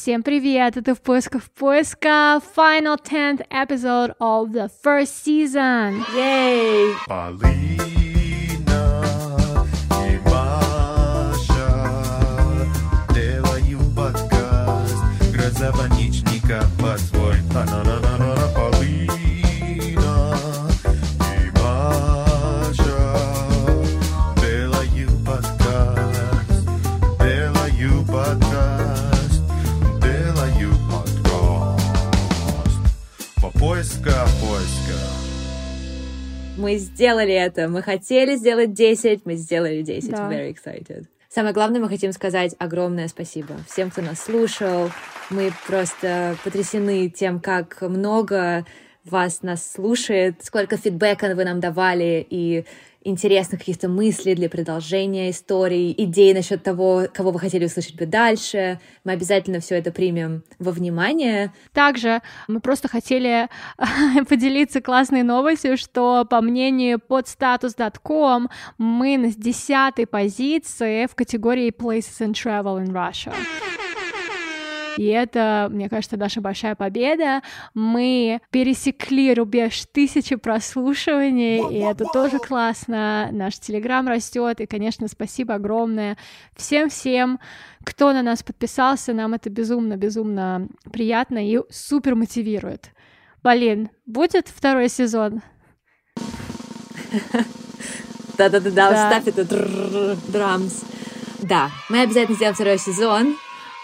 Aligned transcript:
Всем 0.00 0.22
привет, 0.22 0.76
это 0.76 0.94
в 0.94 1.00
поисках 1.00 1.42
поиска 1.58 2.40
final 2.56 2.96
10th 3.02 3.44
episode 3.50 4.14
of 4.20 4.52
the 4.52 4.70
first 4.84 5.24
season. 5.26 6.04
Yay! 6.14 6.94
Полина 7.08 7.42
и 10.08 10.18
Маша 10.24 11.72
делают 13.12 13.96
подкаст 13.96 14.94
Грозовоничника 15.34 16.62
под 16.80 17.00
свой 17.00 17.38
Мы 36.68 36.76
сделали 36.76 37.32
это. 37.32 37.66
Мы 37.66 37.80
хотели 37.80 38.36
сделать 38.36 38.74
10, 38.74 39.24
мы 39.24 39.36
сделали 39.36 39.80
10. 39.80 40.10
Да. 40.10 40.30
Very 40.30 40.54
excited. 40.54 41.06
Самое 41.30 41.54
главное, 41.54 41.80
мы 41.80 41.88
хотим 41.88 42.12
сказать 42.12 42.54
огромное 42.58 43.08
спасибо 43.08 43.54
всем, 43.66 43.90
кто 43.90 44.02
нас 44.02 44.20
слушал. 44.20 44.90
Мы 45.30 45.50
просто 45.66 46.36
потрясены 46.44 47.08
тем, 47.08 47.40
как 47.40 47.80
много 47.80 48.66
вас 49.04 49.42
нас 49.42 49.72
слушает, 49.72 50.44
сколько 50.44 50.76
фидбэка 50.76 51.34
вы 51.34 51.44
нам 51.44 51.60
давали 51.60 52.26
и 52.28 52.64
интересных 53.08 53.60
каких-то 53.60 53.88
мыслей 53.88 54.34
для 54.34 54.48
продолжения 54.48 55.30
истории, 55.30 55.94
идей 55.96 56.34
насчет 56.34 56.62
того, 56.62 57.06
кого 57.12 57.30
вы 57.30 57.38
хотели 57.38 57.64
услышать 57.64 57.96
бы 57.96 58.06
дальше. 58.06 58.80
Мы 59.04 59.12
обязательно 59.12 59.60
все 59.60 59.76
это 59.76 59.92
примем 59.92 60.42
во 60.58 60.72
внимание. 60.72 61.52
Также 61.72 62.20
мы 62.48 62.60
просто 62.60 62.88
хотели 62.88 63.48
поделиться 64.28 64.80
классной 64.80 65.22
новостью, 65.22 65.76
что 65.76 66.26
по 66.28 66.40
мнению 66.40 66.98
podstatus.com 66.98 68.48
мы 68.78 69.16
на 69.16 69.32
10 69.32 70.10
позиции 70.10 71.06
в 71.06 71.14
категории 71.14 71.70
Places 71.70 72.20
and 72.20 72.32
Travel 72.32 72.84
in 72.84 72.92
Russia. 72.92 73.32
И 74.98 75.06
это, 75.06 75.68
мне 75.70 75.88
кажется, 75.88 76.16
наша 76.16 76.40
большая 76.40 76.74
победа. 76.74 77.42
Мы 77.72 78.40
пересекли 78.50 79.32
рубеж 79.32 79.84
тысячи 79.92 80.34
прослушиваний, 80.34 81.62
и 81.72 81.78
это 81.78 82.04
тоже 82.12 82.40
классно. 82.40 83.28
Наш 83.30 83.60
телеграм 83.60 84.08
растет, 84.08 84.60
и, 84.60 84.66
конечно, 84.66 85.06
спасибо 85.06 85.54
огромное 85.54 86.18
всем-всем, 86.56 87.38
кто 87.84 88.12
на 88.12 88.22
нас 88.22 88.42
подписался. 88.42 89.12
Нам 89.12 89.34
это 89.34 89.50
безумно-безумно 89.50 90.66
приятно 90.92 91.48
и 91.48 91.60
супер 91.70 92.16
мотивирует. 92.16 92.90
Полин, 93.42 93.90
будет 94.04 94.48
второй 94.48 94.88
сезон? 94.88 95.42
Да-да-да, 98.36 98.70
Да. 98.70 98.94
вставь 98.94 99.28
это 99.28 99.44
дрррр, 99.44 100.16
драмс. 100.26 100.82
Да, 101.40 101.70
мы 101.88 102.00
обязательно 102.00 102.34
сделаем 102.34 102.54
второй 102.56 102.78
сезон. 102.78 103.36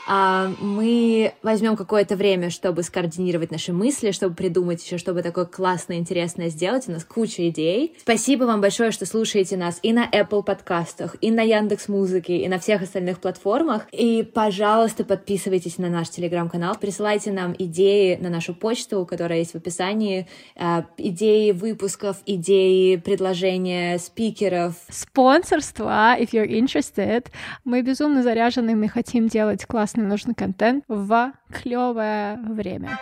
А, 0.06 0.50
Мы 0.60 1.32
возьмем 1.42 1.76
какое-то 1.76 2.16
время, 2.16 2.50
чтобы 2.50 2.82
скоординировать 2.82 3.50
наши 3.50 3.72
мысли, 3.72 4.10
чтобы 4.10 4.34
придумать 4.34 4.84
еще, 4.84 4.98
чтобы 4.98 5.22
такое 5.22 5.46
классное, 5.46 5.96
интересное 5.96 6.48
сделать. 6.48 6.88
У 6.88 6.92
нас 6.92 7.04
куча 7.04 7.48
идей. 7.48 7.96
Спасибо 8.00 8.44
вам 8.44 8.60
большое, 8.60 8.90
что 8.90 9.06
слушаете 9.06 9.56
нас 9.56 9.78
и 9.82 9.92
на 9.92 10.08
Apple 10.08 10.42
подкастах, 10.42 11.16
и 11.20 11.30
на 11.30 11.42
Яндекс 11.42 11.88
Музыке, 11.88 12.38
и 12.38 12.48
на 12.48 12.58
всех 12.58 12.82
остальных 12.82 13.20
платформах. 13.20 13.86
И, 13.92 14.22
пожалуйста, 14.22 15.04
подписывайтесь 15.04 15.78
на 15.78 15.88
наш 15.88 16.10
телеграм-канал, 16.10 16.76
присылайте 16.80 17.32
нам 17.32 17.54
идеи 17.58 18.16
на 18.20 18.28
нашу 18.28 18.54
почту, 18.54 19.06
которая 19.06 19.38
есть 19.38 19.52
в 19.52 19.56
описании, 19.56 20.28
а, 20.56 20.84
идеи 20.98 21.52
выпусков, 21.52 22.18
идеи, 22.26 22.96
предложения 22.96 23.98
спикеров, 23.98 24.74
Спонсорство, 24.88 26.16
if 26.18 26.30
you're 26.32 26.46
interested. 26.46 27.26
Мы 27.64 27.82
безумно 27.82 28.22
заряжены, 28.22 28.74
мы 28.74 28.88
хотим 28.88 29.28
делать 29.28 29.64
классный 29.94 30.08
нужный 30.08 30.34
контент 30.34 30.84
в 30.88 31.32
клевое 31.52 32.36
время. 32.48 32.98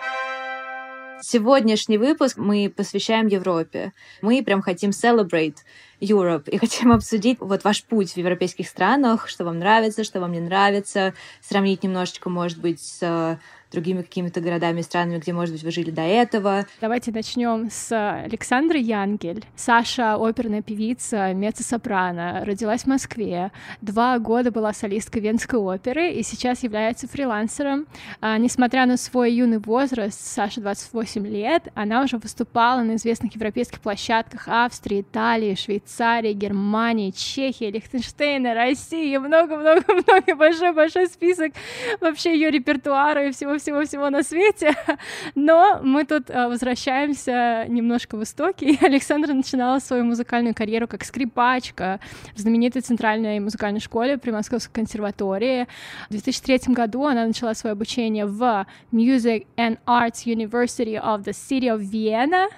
Сегодняшний 1.22 1.98
выпуск 1.98 2.36
мы 2.36 2.72
посвящаем 2.74 3.28
Европе. 3.28 3.92
Мы 4.22 4.42
прям 4.42 4.60
хотим 4.60 4.90
celebrate 4.90 5.56
Europe 6.00 6.50
и 6.50 6.58
хотим 6.58 6.92
обсудить 6.92 7.38
вот 7.40 7.64
ваш 7.64 7.84
путь 7.84 8.12
в 8.12 8.16
европейских 8.16 8.68
странах, 8.68 9.28
что 9.28 9.44
вам 9.44 9.58
нравится, 9.58 10.04
что 10.04 10.20
вам 10.20 10.32
не 10.32 10.40
нравится, 10.40 11.14
сравнить 11.40 11.82
немножечко, 11.82 12.28
может 12.28 12.60
быть, 12.60 12.80
с 12.80 13.38
другими 13.72 14.02
какими-то 14.02 14.40
городами 14.40 14.82
странами, 14.82 15.18
где, 15.18 15.32
может 15.32 15.54
быть, 15.54 15.62
вы 15.62 15.70
жили 15.70 15.90
до 15.90 16.02
этого. 16.02 16.66
Давайте 16.80 17.10
начнем 17.10 17.68
с 17.70 17.92
Александры 18.24 18.78
Янгель. 18.78 19.44
Саша— 19.56 20.14
оперная 20.20 20.62
певица, 20.62 21.32
меццо-сопрано, 21.32 22.44
родилась 22.44 22.82
в 22.82 22.86
Москве, 22.86 23.50
два 23.80 24.18
года 24.18 24.50
была 24.50 24.72
солисткой 24.72 25.22
Венской 25.22 25.58
оперы 25.58 26.12
и 26.12 26.22
сейчас 26.22 26.62
является 26.62 27.08
фрилансером. 27.08 27.86
А, 28.20 28.38
несмотря 28.38 28.86
на 28.86 28.96
свой 28.96 29.32
юный 29.32 29.58
возраст, 29.58 30.20
Саша 30.20 30.60
28 30.60 31.26
лет, 31.26 31.68
она 31.74 32.02
уже 32.02 32.18
выступала 32.18 32.82
на 32.82 32.96
известных 32.96 33.34
европейских 33.34 33.80
площадках 33.80 34.48
Австрии, 34.48 35.00
Италии, 35.00 35.54
Швейцарии, 35.54 36.32
Германии, 36.32 37.10
Чехии, 37.10 37.70
Лихтенштейна, 37.70 38.54
России, 38.54 39.16
много-много-много, 39.16 40.34
большой-большой 40.36 41.06
список 41.06 41.52
вообще 42.00 42.34
ее 42.34 42.50
репертуара 42.50 43.26
и 43.26 43.32
всего-всего-всего 43.62 44.10
на 44.10 44.22
свете. 44.22 44.74
Но 45.34 45.80
мы 45.82 46.04
тут 46.04 46.30
а, 46.30 46.48
возвращаемся 46.48 47.66
немножко 47.68 48.16
в 48.16 48.22
истоки. 48.22 48.78
Александра 48.84 49.32
начинала 49.32 49.78
свою 49.78 50.04
музыкальную 50.04 50.54
карьеру 50.54 50.88
как 50.88 51.04
скрипачка 51.04 52.00
в 52.34 52.38
знаменитой 52.38 52.82
центральной 52.82 53.40
музыкальной 53.40 53.80
школе 53.80 54.18
при 54.18 54.30
Московской 54.30 54.72
консерватории. 54.74 55.66
В 56.08 56.10
2003 56.10 56.74
году 56.74 57.04
она 57.04 57.26
начала 57.26 57.54
свое 57.54 57.72
обучение 57.72 58.26
в 58.26 58.66
Music 58.92 59.46
and 59.56 59.78
Arts 59.86 60.26
University 60.26 61.00
of 61.00 61.24
the 61.24 61.32
City 61.32 61.68
of 61.68 61.80
Vienna 61.80 62.48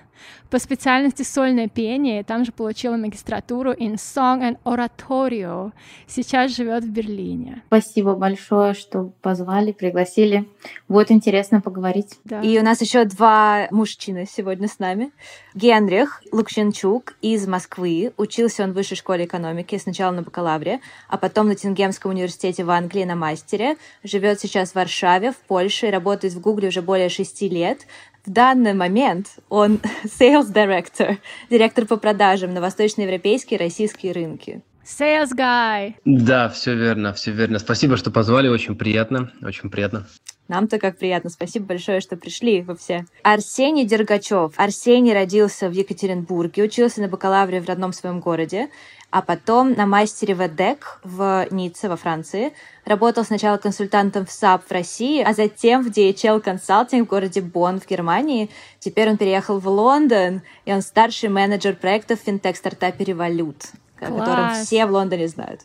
по 0.50 0.58
специальности 0.58 1.22
сольное 1.22 1.68
пение, 1.68 2.22
там 2.22 2.44
же 2.44 2.52
получила 2.52 2.96
магистратуру 2.96 3.72
in 3.72 3.94
Song 3.94 4.40
and 4.40 4.58
Oratorio. 4.64 5.72
Сейчас 6.06 6.54
живет 6.54 6.84
в 6.84 6.90
Берлине. 6.90 7.62
Спасибо 7.66 8.14
большое, 8.14 8.74
что 8.74 9.12
позвали, 9.20 9.72
пригласили. 9.72 10.48
Будет 10.88 11.10
интересно 11.10 11.60
поговорить. 11.60 12.18
Да. 12.24 12.40
И 12.40 12.58
у 12.58 12.62
нас 12.62 12.80
еще 12.80 13.04
два 13.04 13.66
мужчины 13.70 14.26
сегодня 14.30 14.68
с 14.68 14.78
нами. 14.78 15.10
Генрих 15.54 16.22
Лукшенчук 16.30 17.14
из 17.20 17.46
Москвы. 17.48 18.12
Учился 18.16 18.64
он 18.64 18.72
в 18.72 18.74
высшей 18.74 18.96
школе 18.96 19.24
экономики 19.24 19.76
сначала 19.78 20.12
на 20.12 20.22
бакалавре, 20.22 20.80
а 21.08 21.18
потом 21.18 21.48
на 21.48 21.54
Тингемском 21.54 22.12
университете 22.12 22.64
в 22.64 22.70
Англии 22.70 23.04
на 23.04 23.16
мастере. 23.16 23.76
Живет 24.02 24.40
сейчас 24.40 24.70
в 24.70 24.74
Варшаве, 24.76 25.32
в 25.32 25.36
Польше, 25.36 25.88
и 25.88 25.90
работает 25.90 26.34
в 26.34 26.40
Гугле 26.40 26.68
уже 26.68 26.82
более 26.82 27.08
шести 27.08 27.48
лет. 27.48 27.86
В 28.24 28.30
данный 28.30 28.72
момент 28.72 29.36
он 29.50 29.80
sales 30.04 30.50
director, 30.50 31.18
директор 31.50 31.84
по 31.84 31.98
продажам 31.98 32.54
на 32.54 32.62
восточноевропейские 32.62 33.58
и 33.58 33.62
российские 33.62 34.12
рынки. 34.12 34.62
Sales 34.84 35.30
guy. 35.36 35.94
Да, 36.04 36.48
все 36.48 36.74
верно, 36.74 37.12
все 37.12 37.32
верно. 37.32 37.58
Спасибо, 37.58 37.96
что 37.96 38.10
позвали, 38.10 38.48
очень 38.48 38.76
приятно, 38.76 39.30
очень 39.42 39.70
приятно. 39.70 40.06
Нам-то 40.48 40.78
как 40.78 40.98
приятно. 40.98 41.30
Спасибо 41.30 41.66
большое, 41.66 42.00
что 42.00 42.16
пришли 42.16 42.60
вы 42.60 42.76
все. 42.76 43.06
Арсений 43.22 43.86
Дергачев. 43.86 44.52
Арсений 44.56 45.14
родился 45.14 45.68
в 45.68 45.72
Екатеринбурге, 45.72 46.64
учился 46.64 47.00
на 47.00 47.08
бакалавре 47.08 47.62
в 47.62 47.66
родном 47.66 47.94
своем 47.94 48.20
городе, 48.20 48.68
а 49.14 49.22
потом 49.22 49.74
на 49.74 49.86
мастере 49.86 50.34
в 50.34 50.44
EDHEC 50.44 50.98
в 51.04 51.46
Ницце 51.52 51.88
во 51.88 51.94
Франции. 51.94 52.52
Работал 52.84 53.22
сначала 53.22 53.58
консультантом 53.58 54.26
в 54.26 54.32
SAP 54.32 54.64
в 54.66 54.72
России, 54.72 55.22
а 55.22 55.32
затем 55.32 55.84
в 55.84 55.86
DHL 55.86 56.42
Consulting 56.42 57.04
в 57.04 57.06
городе 57.06 57.40
Бонн 57.40 57.78
в 57.78 57.86
Германии. 57.86 58.50
Теперь 58.80 59.08
он 59.08 59.16
переехал 59.16 59.60
в 59.60 59.68
Лондон, 59.68 60.42
и 60.64 60.72
он 60.72 60.82
старший 60.82 61.28
менеджер 61.28 61.76
проектов 61.76 62.20
в 62.20 62.24
финтех-стартапе 62.24 63.04
«Револют», 63.04 63.58
о 64.00 64.06
котором 64.06 64.50
все 64.54 64.84
в 64.84 64.90
Лондоне 64.90 65.28
знают. 65.28 65.60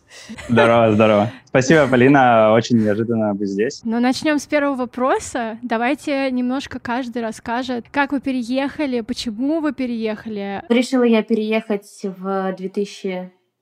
Здорово, 0.48 0.94
здорово. 0.94 1.32
Спасибо, 1.46 1.88
Полина. 1.88 2.54
Очень 2.54 2.84
неожиданно 2.84 3.34
быть 3.34 3.50
здесь. 3.50 3.82
Ну, 3.84 4.00
начнем 4.00 4.38
с 4.38 4.46
первого 4.46 4.76
вопроса. 4.76 5.58
Давайте 5.64 6.30
немножко 6.30 6.80
каждый 6.80 7.24
расскажет, 7.24 7.88
как 7.90 8.12
вы 8.12 8.22
переехали, 8.22 9.02
почему 9.02 9.60
вы 9.60 9.74
переехали. 9.74 10.62
Решила 10.70 11.02
я 11.02 11.24
переехать 11.24 11.88
в 12.04 12.54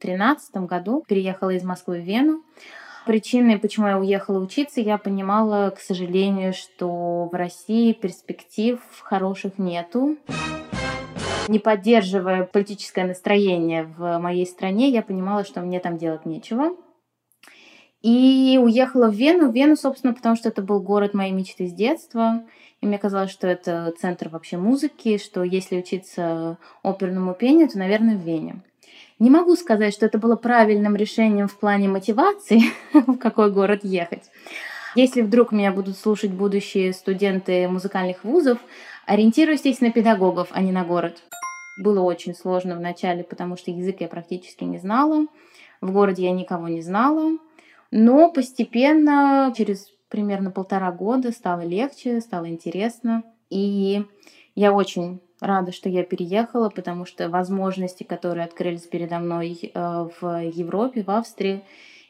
2013 0.01 0.55
году. 0.67 1.03
Переехала 1.07 1.51
из 1.51 1.63
Москвы 1.63 1.99
в 1.99 2.03
Вену. 2.03 2.44
Причиной, 3.05 3.57
почему 3.57 3.88
я 3.88 3.97
уехала 3.97 4.38
учиться, 4.38 4.81
я 4.81 4.97
понимала, 4.97 5.69
к 5.69 5.79
сожалению, 5.79 6.51
что 6.51 7.29
в 7.31 7.33
России 7.33 7.94
перспектив 7.94 8.81
хороших 9.01 9.57
нету. 9.57 10.17
Не 11.47 11.59
поддерживая 11.59 12.44
политическое 12.44 13.05
настроение 13.05 13.83
в 13.83 14.17
моей 14.19 14.45
стране, 14.45 14.89
я 14.89 15.01
понимала, 15.01 15.45
что 15.45 15.61
мне 15.61 15.79
там 15.79 15.97
делать 15.97 16.25
нечего. 16.25 16.75
И 18.01 18.59
уехала 18.61 19.09
в 19.09 19.13
Вену. 19.13 19.49
В 19.49 19.55
Вену, 19.55 19.77
собственно, 19.77 20.13
потому 20.13 20.35
что 20.35 20.49
это 20.49 20.61
был 20.61 20.81
город 20.81 21.13
моей 21.13 21.31
мечты 21.31 21.67
с 21.67 21.73
детства. 21.73 22.44
И 22.81 22.85
мне 22.85 22.97
казалось, 22.97 23.31
что 23.31 23.47
это 23.47 23.94
центр 23.99 24.27
вообще 24.27 24.57
музыки, 24.57 25.17
что 25.17 25.44
если 25.44 25.77
учиться 25.77 26.57
оперному 26.83 27.33
пению, 27.33 27.69
то, 27.69 27.77
наверное, 27.79 28.17
в 28.17 28.21
Вене. 28.21 28.61
Не 29.19 29.29
могу 29.29 29.56
сказать, 29.56 29.94
что 29.94 30.06
это 30.06 30.19
было 30.19 30.35
правильным 30.35 30.95
решением 30.95 31.47
в 31.47 31.57
плане 31.57 31.88
мотивации, 31.88 32.62
в 32.94 33.18
какой 33.18 33.51
город 33.51 33.81
ехать. 33.83 34.29
Если 34.95 35.21
вдруг 35.21 35.51
меня 35.51 35.71
будут 35.71 35.97
слушать 35.97 36.31
будущие 36.31 36.94
студенты 36.94 37.68
музыкальных 37.68 38.24
вузов, 38.24 38.59
ориентируйтесь 39.06 39.81
на 39.81 39.91
педагогов, 39.91 40.50
а 40.51 40.62
не 40.62 40.71
на 40.71 40.83
город. 40.83 41.21
Было 41.77 42.01
очень 42.01 42.33
сложно 42.33 42.75
вначале, 42.75 43.24
потому 43.24 43.57
что 43.57 43.71
язык 43.71 44.01
я 44.01 44.07
практически 44.07 44.63
не 44.63 44.80
знала. 44.80 45.27
В 45.81 45.91
городе 45.91 46.23
я 46.23 46.31
никого 46.31 46.68
не 46.68 46.81
знала. 46.81 47.38
Но 47.91 48.31
постепенно, 48.31 49.53
через 49.56 49.91
примерно 50.09 50.51
полтора 50.51 50.91
года, 50.91 51.31
стало 51.31 51.62
легче, 51.62 52.21
стало 52.21 52.50
интересно. 52.50 53.23
И 53.50 54.03
я 54.57 54.74
очень 54.74 55.21
рада, 55.39 55.71
что 55.71 55.88
я 55.88 56.04
переехала, 56.04 56.69
потому 56.69 57.06
что 57.06 57.30
возможности, 57.30 58.01
которые 58.01 58.44
открылись 58.44 58.88
передо 58.88 59.19
мной 59.19 59.71
э, 59.71 60.09
в 60.19 60.42
Европе, 60.42 61.04
в 61.04 61.12
Австрии, 61.12 61.63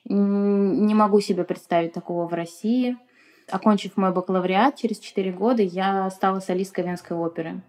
не 0.06 0.96
могу 0.96 1.20
себе 1.20 1.44
представить 1.44 1.92
такого 1.92 2.26
в 2.26 2.34
России. 2.34 2.96
Окончив 3.52 3.98
мой 3.98 4.14
бакалавриат, 4.14 4.78
через 4.78 5.00
4 5.00 5.34
года 5.34 5.62
я 5.62 6.10
стала 6.10 6.40
солисткой 6.40 6.86
Венской 6.86 7.18
оперы. 7.18 7.62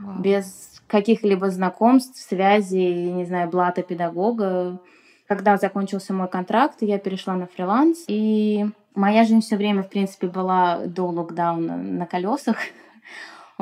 Wow. 0.00 0.22
Без 0.22 0.80
каких-либо 0.86 1.50
знакомств, 1.50 2.18
связей, 2.18 3.12
не 3.12 3.26
знаю, 3.26 3.50
блата 3.50 3.82
педагога. 3.82 4.80
Когда 5.28 5.58
закончился 5.58 6.14
мой 6.14 6.28
контракт, 6.28 6.78
я 6.80 6.98
перешла 6.98 7.34
на 7.34 7.46
фриланс, 7.46 8.04
и 8.08 8.64
моя 8.94 9.24
жизнь 9.24 9.42
все 9.42 9.58
время, 9.58 9.82
в 9.82 9.90
принципе, 9.90 10.26
была 10.26 10.86
до 10.86 11.08
локдауна 11.08 11.76
на 11.76 12.06
колесах. 12.06 12.56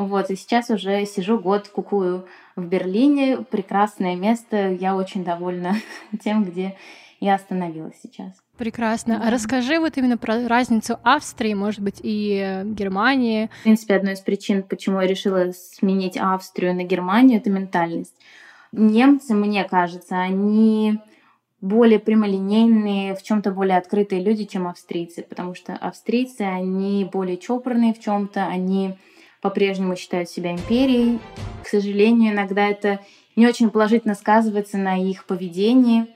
Вот, 0.06 0.31
и 0.31 0.37
сейчас 0.37 0.70
уже 0.70 1.05
сижу 1.05 1.38
год, 1.38 1.69
кукую 1.69 2.26
в 2.56 2.64
Берлине. 2.64 3.38
Прекрасное 3.50 4.17
место. 4.17 4.70
Я 4.70 4.97
очень 4.97 5.25
довольна 5.25 5.76
тем, 6.25 6.44
где 6.44 6.76
я 7.20 7.35
остановилась 7.35 7.97
сейчас. 8.02 8.32
Прекрасно. 8.56 9.19
Да. 9.19 9.29
А 9.29 9.31
расскажи 9.31 9.79
вот 9.79 9.99
именно 9.99 10.17
про 10.17 10.49
разницу 10.49 10.99
Австрии, 11.02 11.52
может 11.52 11.81
быть, 11.81 12.00
и 12.02 12.62
Германии. 12.64 13.50
В 13.61 13.62
принципе, 13.64 13.97
одной 13.97 14.14
из 14.14 14.20
причин, 14.20 14.62
почему 14.62 15.00
я 15.02 15.06
решила 15.06 15.52
сменить 15.52 16.17
Австрию 16.17 16.75
на 16.75 16.85
Германию, 16.85 17.38
это 17.38 17.50
ментальность. 17.50 18.14
Немцы, 18.73 19.35
мне 19.35 19.64
кажется, 19.64 20.19
они 20.19 20.99
более 21.61 21.99
прямолинейные, 21.99 23.14
в 23.14 23.23
чем-то 23.23 23.50
более 23.50 23.76
открытые 23.76 24.23
люди, 24.23 24.44
чем 24.44 24.67
австрийцы, 24.67 25.23
потому 25.23 25.55
что 25.55 25.75
австрийцы, 25.75 26.43
они 26.43 27.06
более 27.11 27.37
чопорные 27.37 27.93
в 27.93 28.00
чем-то, 28.00 28.46
они 28.46 28.96
по-прежнему 29.40 29.96
считают 29.96 30.28
себя 30.28 30.52
империей. 30.52 31.19
К 31.62 31.69
сожалению, 31.69 32.32
иногда 32.32 32.69
это 32.69 33.00
не 33.37 33.46
очень 33.46 33.70
положительно 33.70 34.14
сказывается 34.14 34.78
на 34.78 34.96
их 34.96 35.25
поведении. 35.25 36.06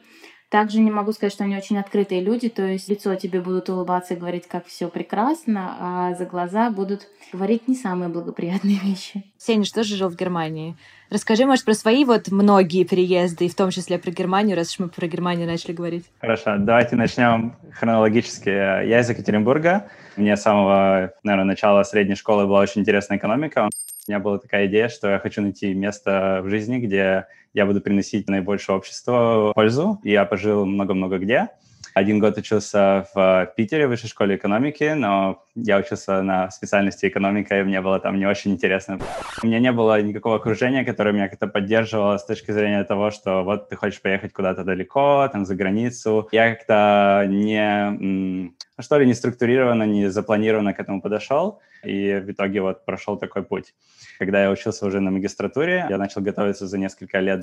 Также 0.55 0.79
не 0.79 0.93
могу 0.93 1.11
сказать, 1.11 1.33
что 1.33 1.43
они 1.43 1.57
очень 1.57 1.79
открытые 1.79 2.21
люди, 2.21 2.49
то 2.49 2.63
есть 2.63 2.89
лицо 2.89 3.13
тебе 3.17 3.41
будут 3.41 3.69
улыбаться 3.71 4.15
и 4.15 4.17
говорить, 4.17 4.47
как 4.47 4.65
все 4.67 4.87
прекрасно, 4.87 5.77
а 5.81 6.15
за 6.15 6.27
глаза 6.27 6.71
будут 6.71 7.09
говорить 7.33 7.67
не 7.67 7.75
самые 7.75 8.09
благоприятные 8.09 8.79
вещи. 8.79 9.25
Сеня, 9.37 9.65
что 9.65 9.83
же 9.83 9.97
жил 9.97 10.11
в 10.11 10.15
Германии? 10.15 10.77
Расскажи, 11.11 11.45
может, 11.45 11.65
про 11.65 11.75
свои 11.75 12.05
вот 12.05 12.29
многие 12.29 12.85
переезды, 12.85 13.47
и 13.47 13.49
в 13.49 13.57
том 13.57 13.71
числе 13.71 13.99
про 13.99 14.13
Германию, 14.13 14.57
раз 14.57 14.71
уж 14.71 14.79
мы 14.79 14.89
про 14.91 15.09
Германию 15.09 15.49
начали 15.49 15.73
говорить. 15.73 16.05
Хорошо, 16.21 16.55
давайте 16.57 16.95
начнем 16.95 17.57
хронологически. 17.73 18.49
Я 18.49 19.01
из 19.01 19.11
Екатеринбурга. 19.11 19.89
Мне 20.17 20.37
с 20.37 20.43
самого, 20.43 21.15
наверное, 21.25 21.47
начала 21.47 21.83
средней 21.83 22.15
школы 22.15 22.47
была 22.47 22.61
очень 22.61 22.83
интересная 22.83 23.19
экономика. 23.19 23.69
У 24.07 24.11
меня 24.11 24.19
была 24.21 24.39
такая 24.39 24.67
идея, 24.67 24.91
что 24.91 25.09
я 25.09 25.19
хочу 25.19 25.41
найти 25.41 25.73
место 25.73 26.41
в 26.45 26.51
жизни, 26.51 26.77
где 26.79 27.25
я 27.55 27.65
буду 27.65 27.81
приносить 27.81 28.29
наибольшее 28.29 28.77
обществу 28.77 29.53
пользу. 29.55 29.99
Я 30.05 30.27
пожил 30.27 30.67
много-много 30.67 31.17
где. 31.17 31.49
Один 31.95 32.19
год 32.19 32.37
учился 32.37 33.07
в 33.15 33.53
Питере 33.57 33.87
в 33.87 33.91
высшей 33.91 34.11
школе 34.11 34.37
экономики, 34.37 34.93
но 34.95 35.43
я 35.55 35.79
учился 35.79 36.21
на 36.21 36.51
специальности 36.51 37.07
экономика, 37.07 37.59
и 37.59 37.63
мне 37.63 37.81
было 37.81 37.99
там 37.99 38.19
не 38.19 38.27
очень 38.27 38.51
интересно. 38.51 38.99
У 39.43 39.47
меня 39.47 39.59
не 39.59 39.73
было 39.73 40.03
никакого 40.03 40.37
окружения, 40.37 40.85
которое 40.85 41.13
меня 41.13 41.29
как-то 41.29 41.47
поддерживало 41.47 42.19
с 42.19 42.27
точки 42.27 42.51
зрения 42.51 42.85
того, 42.85 43.11
что 43.11 43.43
вот 43.43 43.71
ты 43.71 43.77
хочешь 43.77 44.03
поехать 44.03 44.35
куда-то 44.35 44.65
далеко, 44.65 45.27
там 45.33 45.47
за 45.47 45.55
границу. 45.55 46.29
Я 46.31 46.55
как-то 46.55 47.25
не, 47.27 48.53
что 48.79 48.99
ли, 48.99 49.07
не 49.07 49.15
структурированно, 49.15 49.85
не 49.85 50.11
запланированно 50.11 50.75
к 50.75 50.81
этому 50.81 51.01
подошел, 51.01 51.61
и 51.87 52.21
в 52.21 52.31
итоге 52.31 52.61
вот 52.61 52.85
прошел 52.85 53.17
такой 53.17 53.43
путь. 53.43 53.75
Когда 54.19 54.43
я 54.43 54.51
учился 54.51 54.87
уже 54.87 55.01
на 55.01 55.11
магистратуре, 55.11 55.87
я 55.89 55.99
начал 55.99 56.21
готовиться 56.21 56.67
за 56.67 56.79
несколько 56.79 57.21
лет. 57.21 57.43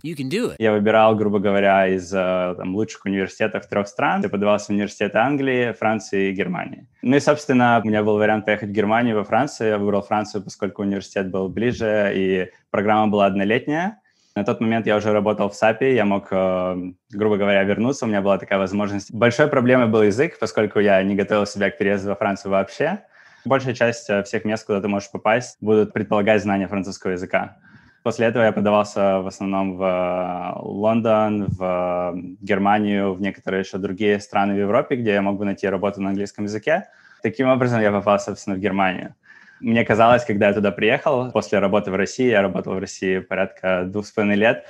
Я 0.57 0.71
выбирал, 0.71 1.15
грубо 1.15 1.39
говоря, 1.39 1.87
из 1.87 2.13
э, 2.13 2.55
там, 2.57 2.75
лучших 2.75 3.05
университетов 3.05 3.67
трех 3.67 3.87
стран. 3.87 4.21
Я 4.23 4.29
подавался 4.29 4.67
в 4.67 4.69
университеты 4.69 5.17
Англии, 5.17 5.73
Франции 5.73 6.29
и 6.29 6.33
Германии. 6.33 6.87
Ну 7.01 7.15
и, 7.15 7.19
собственно, 7.19 7.81
у 7.83 7.87
меня 7.87 8.03
был 8.03 8.17
вариант 8.17 8.45
поехать 8.45 8.69
в 8.69 8.73
Германию, 8.73 9.15
во 9.17 9.23
Францию. 9.23 9.69
Я 9.69 9.77
выбрал 9.77 10.01
Францию, 10.01 10.43
поскольку 10.43 10.81
университет 10.81 11.29
был 11.29 11.49
ближе, 11.49 12.11
и 12.15 12.49
программа 12.69 13.07
была 13.07 13.25
однолетняя. 13.25 14.01
На 14.35 14.45
тот 14.45 14.61
момент 14.61 14.87
я 14.87 14.95
уже 14.95 15.11
работал 15.11 15.49
в 15.49 15.55
САПе, 15.55 15.93
я 15.93 16.05
мог, 16.05 16.27
э, 16.31 16.91
грубо 17.11 17.35
говоря, 17.35 17.63
вернуться, 17.63 18.05
у 18.05 18.07
меня 18.07 18.21
была 18.21 18.37
такая 18.37 18.59
возможность. 18.59 19.13
Большой 19.13 19.47
проблемой 19.47 19.87
был 19.87 20.03
язык, 20.03 20.39
поскольку 20.39 20.79
я 20.79 21.03
не 21.03 21.15
готовил 21.15 21.45
себя 21.45 21.69
к 21.69 21.77
переезду 21.77 22.09
во 22.09 22.15
Францию 22.15 22.51
вообще. 22.51 23.03
Большая 23.45 23.73
часть 23.73 24.09
э, 24.09 24.23
всех 24.23 24.45
мест, 24.45 24.65
куда 24.65 24.81
ты 24.81 24.87
можешь 24.87 25.09
попасть, 25.11 25.57
будут 25.61 25.93
предполагать 25.93 26.41
знание 26.41 26.67
французского 26.67 27.11
языка. 27.11 27.57
После 28.03 28.25
этого 28.27 28.43
я 28.43 28.51
подавался 28.51 29.19
в 29.19 29.27
основном 29.27 29.77
в 29.77 29.83
э, 29.83 30.59
Лондон, 30.61 31.45
в 31.47 32.13
э, 32.15 32.19
Германию, 32.41 33.13
в 33.13 33.21
некоторые 33.21 33.61
еще 33.61 33.77
другие 33.77 34.19
страны 34.19 34.53
в 34.53 34.57
Европе, 34.57 34.95
где 34.95 35.13
я 35.13 35.21
мог 35.21 35.37
бы 35.37 35.45
найти 35.45 35.67
работу 35.67 36.01
на 36.01 36.09
английском 36.09 36.45
языке. 36.45 36.87
Таким 37.23 37.47
образом, 37.47 37.81
я 37.81 37.91
попал, 37.91 38.19
собственно, 38.19 38.55
в 38.55 38.59
Германию. 38.59 39.15
Мне 39.59 39.85
казалось, 39.85 40.25
когда 40.25 40.47
я 40.47 40.53
туда 40.53 40.71
приехал, 40.71 41.31
после 41.31 41.59
работы 41.59 41.91
в 41.91 41.95
России, 41.95 42.29
я 42.29 42.41
работал 42.41 42.73
в 42.73 42.79
России 42.79 43.19
порядка 43.19 43.83
двух 43.85 44.07
с 44.07 44.11
половиной 44.11 44.37
лет, 44.37 44.65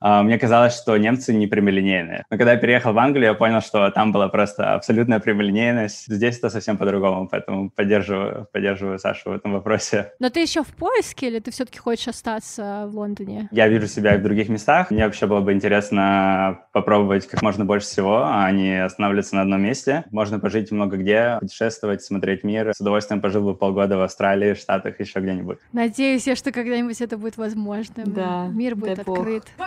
мне 0.00 0.38
казалось, 0.38 0.76
что 0.76 0.96
немцы 0.96 1.32
не 1.32 1.46
прямолинейные. 1.46 2.24
Но 2.30 2.36
когда 2.36 2.52
я 2.52 2.58
переехал 2.58 2.92
в 2.92 2.98
Англию, 2.98 3.26
я 3.26 3.34
понял, 3.34 3.60
что 3.60 3.90
там 3.90 4.12
была 4.12 4.28
просто 4.28 4.74
абсолютная 4.74 5.20
прямолинейность. 5.20 6.06
Здесь 6.06 6.38
это 6.38 6.50
совсем 6.50 6.76
по-другому, 6.76 7.28
поэтому 7.28 7.70
поддерживаю, 7.70 8.46
поддерживаю 8.52 8.98
Сашу 8.98 9.30
в 9.30 9.34
этом 9.34 9.52
вопросе. 9.52 10.12
Но 10.18 10.30
ты 10.30 10.40
еще 10.40 10.62
в 10.62 10.68
поиске 10.68 11.28
или 11.28 11.38
ты 11.38 11.50
все-таки 11.50 11.78
хочешь 11.78 12.08
остаться 12.08 12.86
в 12.88 12.94
Лондоне? 12.96 13.48
Я 13.50 13.68
вижу 13.68 13.86
себя 13.86 14.14
и 14.14 14.18
в 14.18 14.22
других 14.22 14.48
местах. 14.48 14.90
Мне 14.90 15.04
вообще 15.04 15.26
было 15.26 15.40
бы 15.40 15.52
интересно 15.52 16.60
попробовать 16.72 17.26
как 17.26 17.42
можно 17.42 17.64
больше 17.64 17.86
всего, 17.86 18.24
а 18.24 18.50
не 18.52 18.84
останавливаться 18.84 19.36
на 19.36 19.42
одном 19.42 19.62
месте. 19.62 20.04
Можно 20.10 20.38
пожить 20.38 20.70
много 20.70 20.96
где, 20.96 21.38
путешествовать, 21.40 22.02
смотреть 22.02 22.44
мир. 22.44 22.72
С 22.74 22.80
удовольствием 22.80 23.20
пожил 23.20 23.44
бы 23.44 23.56
полгода 23.56 23.96
в 23.96 24.02
Австралии, 24.02 24.54
в 24.54 24.58
Штатах, 24.58 25.00
еще 25.00 25.20
где-нибудь. 25.20 25.58
Надеюсь, 25.72 26.26
я, 26.26 26.36
что 26.36 26.52
когда-нибудь 26.52 27.00
это 27.00 27.16
будет 27.16 27.36
возможно. 27.36 28.04
Да, 28.04 28.46
Мир 28.48 28.76
будет 28.76 28.98
открыт. 28.98 29.44
Бог. 29.58 29.66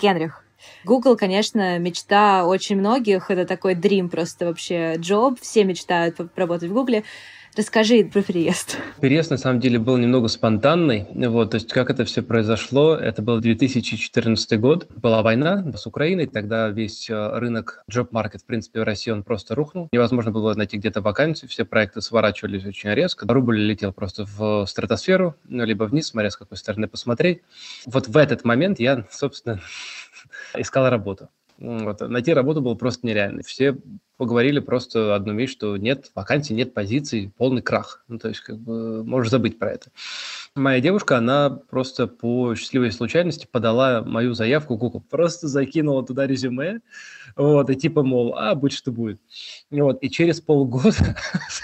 Генрих. 0.00 0.42
Google, 0.84 1.16
конечно, 1.16 1.78
мечта 1.78 2.44
очень 2.46 2.76
многих. 2.76 3.30
Это 3.30 3.44
такой 3.44 3.74
дрим 3.74 4.08
просто 4.08 4.46
вообще 4.46 4.94
джоб. 4.96 5.40
Все 5.40 5.64
мечтают 5.64 6.18
работать 6.36 6.70
в 6.70 6.72
Google. 6.72 7.02
Расскажи 7.56 8.04
про 8.04 8.20
переезд. 8.20 8.76
Переезд, 9.00 9.30
на 9.30 9.38
самом 9.38 9.60
деле, 9.60 9.78
был 9.78 9.96
немного 9.96 10.28
спонтанный. 10.28 11.06
Вот, 11.14 11.52
то 11.52 11.54
есть, 11.54 11.72
как 11.72 11.88
это 11.88 12.04
все 12.04 12.20
произошло, 12.20 12.94
это 12.94 13.22
был 13.22 13.40
2014 13.40 14.60
год. 14.60 14.86
Была 14.94 15.22
война 15.22 15.64
с 15.74 15.86
Украиной, 15.86 16.26
тогда 16.26 16.68
весь 16.68 17.08
э, 17.08 17.38
рынок 17.38 17.82
job-маркет, 17.90 18.42
в 18.42 18.44
принципе, 18.44 18.80
в 18.80 18.82
России, 18.82 19.10
он 19.10 19.22
просто 19.22 19.54
рухнул. 19.54 19.88
Невозможно 19.90 20.32
было 20.32 20.52
найти 20.52 20.76
где-то 20.76 21.00
вакансию, 21.00 21.48
все 21.48 21.64
проекты 21.64 22.02
сворачивались 22.02 22.66
очень 22.66 22.90
резко. 22.90 23.26
Рубль 23.26 23.58
летел 23.58 23.90
просто 23.90 24.26
в 24.26 24.66
стратосферу, 24.66 25.34
ну, 25.44 25.64
либо 25.64 25.84
вниз, 25.84 26.08
смотря 26.08 26.30
с 26.30 26.36
какой 26.36 26.58
стороны 26.58 26.88
посмотреть. 26.88 27.40
Вот 27.86 28.06
в 28.06 28.18
этот 28.18 28.44
момент 28.44 28.80
я, 28.80 29.06
собственно, 29.10 29.60
искал 30.54 30.90
работу. 30.90 31.30
Вот. 31.58 32.00
Найти 32.00 32.32
работу 32.32 32.60
было 32.60 32.74
просто 32.74 33.06
нереально. 33.06 33.42
Все 33.42 33.76
поговорили 34.16 34.60
просто 34.60 35.14
одну 35.14 35.34
вещь, 35.34 35.52
что 35.52 35.76
нет 35.76 36.10
вакансий, 36.14 36.54
нет 36.54 36.74
позиций, 36.74 37.32
полный 37.36 37.62
крах. 37.62 38.04
Ну, 38.08 38.18
то 38.18 38.28
есть, 38.28 38.40
как 38.40 38.58
бы, 38.58 39.04
можешь 39.04 39.30
забыть 39.30 39.58
про 39.58 39.72
это. 39.72 39.90
Моя 40.54 40.80
девушка, 40.80 41.18
она 41.18 41.50
просто 41.50 42.06
по 42.06 42.54
счастливой 42.54 42.92
случайности 42.92 43.46
подала 43.50 44.02
мою 44.02 44.32
заявку 44.32 44.76
Google. 44.76 45.02
Просто 45.08 45.48
закинула 45.48 46.04
туда 46.04 46.26
резюме, 46.26 46.80
вот, 47.36 47.68
и 47.68 47.74
типа, 47.74 48.02
мол, 48.02 48.34
а, 48.36 48.54
будь 48.54 48.72
что 48.72 48.90
будет. 48.90 49.20
Вот, 49.70 49.98
и 50.02 50.08
через 50.08 50.40
полгода 50.40 51.16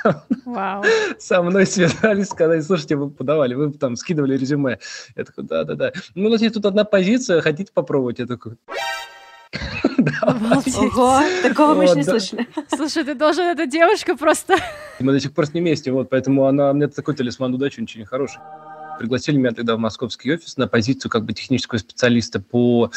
wow. 0.45 0.85
со 1.19 1.43
мной 1.43 1.67
связались, 1.67 2.29
сказали, 2.29 2.61
слушайте, 2.61 2.97
вы 2.97 3.11
подавали, 3.11 3.55
вы 3.55 3.73
там 3.73 3.97
скидывали 3.97 4.37
резюме. 4.37 4.79
Я 5.17 5.25
такой, 5.25 5.45
да-да-да. 5.45 5.93
Ну, 6.15 6.29
у 6.29 6.31
нас 6.31 6.43
есть 6.43 6.55
тут 6.55 6.67
одна 6.67 6.85
позиция, 6.85 7.41
хотите 7.41 7.73
попробовать? 7.73 8.19
Я 8.19 8.27
такой... 8.27 8.57
Ого, 10.23 11.21
такого 11.43 11.75
мы 11.75 11.85
еще 11.85 11.97
не 11.97 12.05
слышали. 12.05 12.49
Слушай, 12.75 13.05
ты 13.05 13.15
должен, 13.15 13.45
эта 13.45 13.67
девушка 13.67 14.17
просто... 14.17 14.57
Мы 15.01 15.13
до 15.13 15.21
сих 15.21 15.33
пор 15.33 15.47
с 15.47 15.55
ней 15.55 15.61
вместе, 15.61 15.91
вот, 15.93 16.11
поэтому 16.11 16.47
она, 16.47 16.73
меня 16.73 16.89
такой 16.89 17.15
талисман 17.15 17.55
удачи 17.55 17.81
очень 17.81 18.05
хороший. 18.05 18.41
Пригласили 18.99 19.37
меня 19.37 19.53
тогда 19.53 19.77
в 19.77 19.79
московский 19.79 20.33
офис 20.33 20.57
на 20.57 20.69
позицию 20.69 21.11
как 21.11 21.25
бы 21.25 21.33
технического 21.33 21.79
специалиста 21.79 22.41
по 22.41 22.91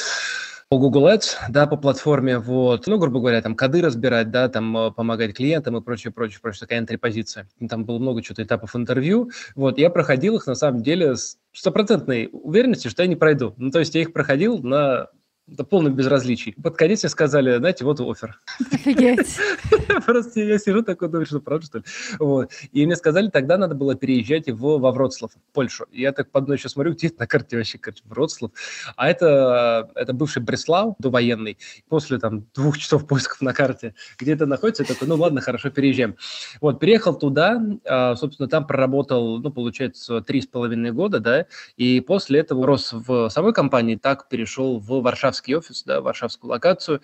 по 0.68 0.80
Google 0.80 1.08
Ads, 1.10 1.36
да, 1.50 1.68
по 1.68 1.78
платформе, 1.78 2.40
вот, 2.40 2.88
ну, 2.88 2.98
грубо 2.98 3.20
говоря, 3.20 3.42
там, 3.42 3.56
коды 3.56 3.82
разбирать, 3.82 4.32
да, 4.32 4.50
там, 4.50 4.76
э, 4.76 4.92
помогать 4.92 5.36
клиентам 5.36 5.78
и 5.78 5.82
прочее, 5.82 6.12
прочее, 6.12 6.40
прочее, 6.42 6.62
такая 6.62 6.80
энтри-позиция. 6.80 7.48
Там 7.70 7.86
было 7.86 8.00
много 8.00 8.24
чего-то 8.24 8.42
этапов 8.42 8.76
интервью, 8.76 9.30
вот, 9.56 9.78
я 9.78 9.92
проходил 9.92 10.38
их, 10.38 10.48
на 10.48 10.56
самом 10.56 10.82
деле, 10.82 11.16
с 11.16 11.38
стопроцентной 11.54 12.30
уверенностью, 12.32 12.90
что 12.90 13.04
я 13.04 13.08
не 13.08 13.16
пройду. 13.16 13.54
Ну, 13.58 13.70
то 13.70 13.80
есть 13.80 13.94
я 13.94 14.02
их 14.02 14.12
проходил 14.12 14.58
на 14.58 15.10
до 15.48 15.64
полном 15.64 15.94
безразличии. 15.94 16.56
Под 16.62 16.76
конец 16.76 17.04
мне 17.04 17.10
сказали, 17.10 17.58
знаете, 17.58 17.86
вот 17.86 18.00
офер. 18.00 18.40
Офигеть. 18.72 19.38
Просто 20.06 20.40
я 20.40 20.58
сижу 20.58 20.82
такой, 20.82 21.08
думаю, 21.10 21.26
что 21.26 21.40
правда, 21.40 21.66
что 21.66 21.78
ли? 21.80 21.84
Вот. 22.20 22.52
И 22.72 22.86
мне 22.86 22.96
сказали, 22.96 23.30
тогда 23.30 23.58
надо 23.58 23.76
было 23.76 23.96
переезжать 23.96 24.48
его 24.48 24.80
во 24.80 24.92
Вроцлав, 24.92 25.32
в 25.32 25.54
Польшу. 25.54 25.86
И 25.92 26.02
я 26.02 26.14
так 26.14 26.32
под 26.32 26.50
еще 26.50 26.70
смотрю, 26.70 26.94
где 26.94 27.08
это 27.08 27.20
на 27.20 27.28
карте 27.28 27.58
вообще, 27.58 27.78
короче, 27.78 28.02
Вроцлав. 28.06 28.52
А 28.96 29.08
это, 29.08 29.92
это 29.94 30.14
бывший 30.14 30.42
Бреслав, 30.42 30.96
довоенный. 30.98 31.58
После 31.90 32.18
там 32.18 32.48
двух 32.56 32.78
часов 32.80 33.06
поисков 33.06 33.42
на 33.42 33.54
карте, 33.54 33.94
где 34.18 34.34
это 34.34 34.48
находится, 34.48 34.84
я 34.84 34.88
такой, 34.88 35.08
ну 35.08 35.16
ладно, 35.16 35.42
хорошо, 35.42 35.70
переезжаем. 35.70 36.16
Вот, 36.60 36.80
переехал 36.80 37.18
туда, 37.18 37.64
а, 37.86 38.16
собственно, 38.16 38.50
там 38.50 38.66
проработал, 38.66 39.40
ну, 39.40 39.52
получается, 39.52 40.22
три 40.22 40.42
с 40.42 40.48
половиной 40.48 40.92
года, 40.92 41.20
да, 41.20 41.46
и 41.78 42.00
после 42.00 42.40
этого 42.40 42.66
рос 42.66 42.94
в 42.94 43.30
самой 43.30 43.54
компании, 43.54 43.96
так 43.96 44.28
перешел 44.28 44.80
в 44.80 45.02
Варшаву 45.02 45.35
варшавский 45.36 45.56
офис, 45.56 45.84
да, 45.84 46.02
варшавскую 46.02 46.52
локацию. 46.52 47.02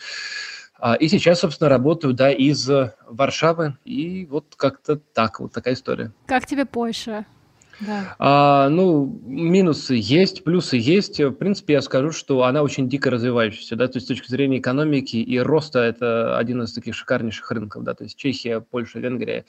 А, 0.80 0.96
и 0.96 1.08
сейчас, 1.08 1.40
собственно, 1.40 1.70
работаю, 1.70 2.14
да, 2.14 2.32
из 2.32 2.70
Варшавы. 3.08 3.78
И 3.86 4.26
вот 4.30 4.56
как-то 4.56 4.96
так, 4.98 5.40
вот 5.40 5.52
такая 5.52 5.76
история. 5.76 6.12
Как 6.26 6.46
тебе 6.48 6.66
Польша? 6.66 7.26
Да. 7.80 8.16
А, 8.20 8.70
ну, 8.70 9.20
минусы 9.26 9.96
есть, 9.98 10.44
плюсы 10.44 10.78
есть. 10.78 11.20
В 11.20 11.32
принципе, 11.32 11.74
я 11.74 11.82
скажу, 11.82 12.12
что 12.12 12.44
она 12.44 12.62
очень 12.62 12.88
дико 12.88 13.10
развивающаяся, 13.10 13.76
да, 13.76 13.88
то 13.88 13.98
есть 13.98 14.06
с 14.06 14.08
точки 14.08 14.30
зрения 14.30 14.60
экономики 14.60 15.16
и 15.16 15.40
роста 15.40 15.80
это 15.80 16.38
один 16.38 16.62
из 16.62 16.74
таких 16.74 16.94
шикарнейших 16.94 17.50
рынков, 17.50 17.84
да, 17.84 17.96
то 17.96 18.04
есть 18.04 18.18
Чехия, 18.18 18.60
Польша, 18.60 19.00
Венгрия. 19.00 19.46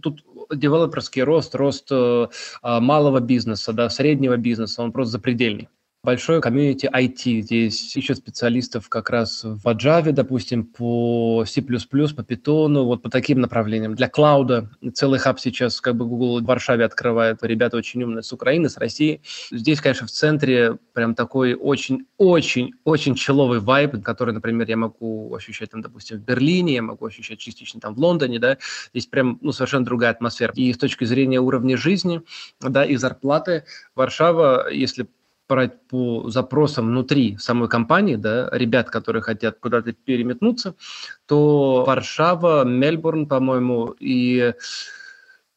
Тут 0.00 0.24
девелоперский 0.50 1.22
рост, 1.22 1.54
рост 1.54 1.88
а, 1.92 2.30
малого 2.62 3.20
бизнеса, 3.20 3.74
да, 3.74 3.90
среднего 3.90 4.38
бизнеса, 4.38 4.82
он 4.82 4.90
просто 4.90 5.12
запредельный 5.12 5.68
большое 6.04 6.40
комьюнити 6.40 6.86
IT. 6.86 7.40
Здесь 7.40 7.96
ищут 7.96 8.18
специалистов 8.18 8.88
как 8.88 9.10
раз 9.10 9.42
в 9.42 9.66
Java, 9.66 10.12
допустим, 10.12 10.64
по 10.64 11.44
C++, 11.46 11.62
по 11.62 11.72
Python, 11.74 12.82
вот 12.84 13.02
по 13.02 13.10
таким 13.10 13.40
направлениям. 13.40 13.94
Для 13.94 14.08
клауда 14.08 14.70
целый 14.92 15.18
хаб 15.18 15.40
сейчас 15.40 15.80
как 15.80 15.96
бы 15.96 16.06
Google 16.06 16.40
в 16.40 16.44
Варшаве 16.44 16.84
открывает. 16.84 17.38
Ребята 17.42 17.78
очень 17.78 18.02
умные 18.02 18.22
с 18.22 18.32
Украины, 18.32 18.68
с 18.68 18.76
России. 18.76 19.22
Здесь, 19.50 19.80
конечно, 19.80 20.06
в 20.06 20.10
центре 20.10 20.78
прям 20.92 21.14
такой 21.14 21.54
очень-очень-очень 21.54 23.14
человый 23.14 23.60
вайб, 23.60 24.02
который, 24.02 24.34
например, 24.34 24.68
я 24.68 24.76
могу 24.76 25.34
ощущать 25.34 25.70
там, 25.70 25.80
допустим, 25.80 26.18
в 26.18 26.20
Берлине, 26.20 26.74
я 26.74 26.82
могу 26.82 27.06
ощущать 27.06 27.38
частично 27.38 27.80
там 27.80 27.94
в 27.94 27.98
Лондоне, 27.98 28.38
да. 28.38 28.58
Здесь 28.90 29.06
прям, 29.06 29.38
ну, 29.40 29.52
совершенно 29.52 29.84
другая 29.84 30.10
атмосфера. 30.10 30.52
И 30.54 30.72
с 30.72 30.78
точки 30.78 31.04
зрения 31.04 31.40
уровня 31.40 31.76
жизни, 31.78 32.20
да, 32.60 32.84
и 32.84 32.96
зарплаты, 32.96 33.64
Варшава, 33.94 34.70
если 34.70 35.06
по 35.46 36.28
запросам 36.28 36.86
внутри 36.86 37.36
самой 37.38 37.68
компании, 37.68 38.16
да, 38.16 38.48
ребят, 38.52 38.90
которые 38.90 39.22
хотят 39.22 39.58
куда-то 39.58 39.92
переметнуться, 39.92 40.74
то 41.26 41.84
Варшава, 41.86 42.64
Мельбурн, 42.64 43.26
по-моему, 43.26 43.94
и 44.00 44.54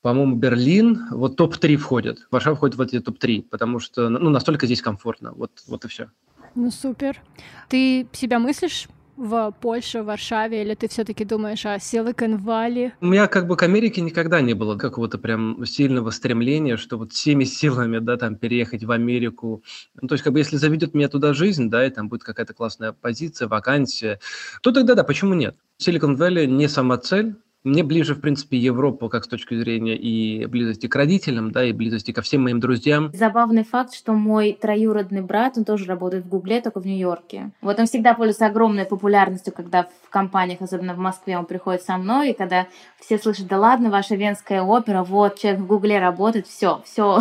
по-моему, 0.01 0.35
Берлин, 0.35 1.07
вот 1.11 1.35
топ-3 1.35 1.75
входят. 1.77 2.19
Варшава 2.31 2.55
входит 2.55 2.75
в 2.77 2.81
эти 2.81 2.99
топ-3, 2.99 3.43
потому 3.43 3.79
что 3.79 4.09
ну, 4.09 4.29
настолько 4.29 4.65
здесь 4.65 4.81
комфортно. 4.81 5.33
Вот, 5.33 5.51
вот 5.67 5.85
и 5.85 5.87
все. 5.87 6.09
Ну, 6.55 6.71
супер. 6.71 7.21
Ты 7.67 8.07
себя 8.13 8.39
мыслишь 8.39 8.87
в 9.17 9.53
Польше, 9.59 10.03
в 10.03 10.05
Варшаве, 10.05 10.61
или 10.61 10.75
ты 10.75 10.87
все-таки 10.87 11.25
думаешь 11.25 11.65
о 11.65 11.75
Silicon 11.77 12.39
Valley? 12.41 12.91
У 13.01 13.07
меня 13.07 13.27
как 13.27 13.47
бы 13.47 13.57
к 13.57 13.63
Америке 13.63 14.01
никогда 14.01 14.41
не 14.41 14.53
было 14.53 14.77
какого-то 14.77 15.17
прям 15.17 15.65
сильного 15.65 16.11
стремления, 16.11 16.77
что 16.77 16.97
вот 16.97 17.11
всеми 17.11 17.43
силами, 17.43 17.97
да, 17.97 18.17
там 18.17 18.35
переехать 18.35 18.83
в 18.83 18.91
Америку. 18.91 19.63
Ну, 19.99 20.07
то 20.07 20.13
есть 20.13 20.23
как 20.23 20.33
бы 20.33 20.39
если 20.39 20.57
заведет 20.57 20.93
меня 20.93 21.09
туда 21.09 21.33
жизнь, 21.33 21.69
да, 21.69 21.85
и 21.85 21.89
там 21.89 22.09
будет 22.09 22.23
какая-то 22.23 22.53
классная 22.53 22.93
позиция, 22.93 23.47
вакансия, 23.47 24.19
то 24.61 24.71
тогда 24.71 24.93
да, 24.93 25.03
почему 25.03 25.33
нет? 25.33 25.55
Silicon 25.81 26.15
Valley 26.15 26.45
не 26.45 26.67
сама 26.67 26.97
цель, 26.97 27.35
мне 27.67 27.83
ближе, 27.83 28.15
в 28.15 28.21
принципе, 28.21 28.57
Европа, 28.57 29.09
как 29.09 29.25
с 29.25 29.27
точки 29.27 29.55
зрения 29.55 29.95
и 29.95 30.45
близости 30.45 30.87
к 30.87 30.95
родителям, 30.95 31.51
да, 31.51 31.63
и 31.63 31.71
близости 31.71 32.11
ко 32.11 32.21
всем 32.21 32.43
моим 32.43 32.59
друзьям. 32.59 33.11
Забавный 33.13 33.63
факт, 33.63 33.93
что 33.93 34.13
мой 34.13 34.57
троюродный 34.59 35.21
брат, 35.21 35.57
он 35.57 35.65
тоже 35.65 35.85
работает 35.85 36.25
в 36.25 36.29
Гугле, 36.29 36.61
только 36.61 36.79
в 36.79 36.85
Нью-Йорке. 36.85 37.51
Вот 37.61 37.79
он 37.79 37.85
всегда 37.85 38.13
пользуется 38.13 38.47
огромной 38.47 38.85
популярностью, 38.85 39.53
когда 39.53 39.87
в 40.03 40.09
компаниях, 40.09 40.61
особенно 40.61 40.93
в 40.93 40.97
Москве, 40.97 41.37
он 41.37 41.45
приходит 41.45 41.83
со 41.83 41.97
мной, 41.97 42.31
и 42.31 42.33
когда 42.33 42.67
все 42.99 43.17
слышат, 43.17 43.47
да 43.47 43.59
ладно, 43.59 43.89
ваша 43.89 44.15
венская 44.15 44.61
опера, 44.61 45.03
вот, 45.03 45.37
человек 45.37 45.61
в 45.61 45.67
Гугле 45.67 45.99
работает, 45.99 46.47
все, 46.47 46.81
все, 46.85 47.19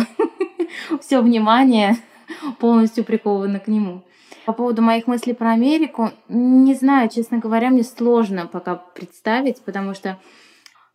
все 1.01 1.21
внимание 1.21 1.97
полностью 2.59 3.03
приковано 3.03 3.59
к 3.59 3.67
нему. 3.67 4.03
По 4.47 4.53
поводу 4.53 4.81
моих 4.81 5.07
мыслей 5.07 5.33
про 5.33 5.51
Америку, 5.51 6.11
не 6.29 6.73
знаю, 6.73 7.09
честно 7.09 7.39
говоря, 7.39 7.69
мне 7.69 7.83
сложно 7.83 8.47
пока 8.47 8.75
представить, 8.75 9.61
потому 9.61 9.93
что, 9.93 10.19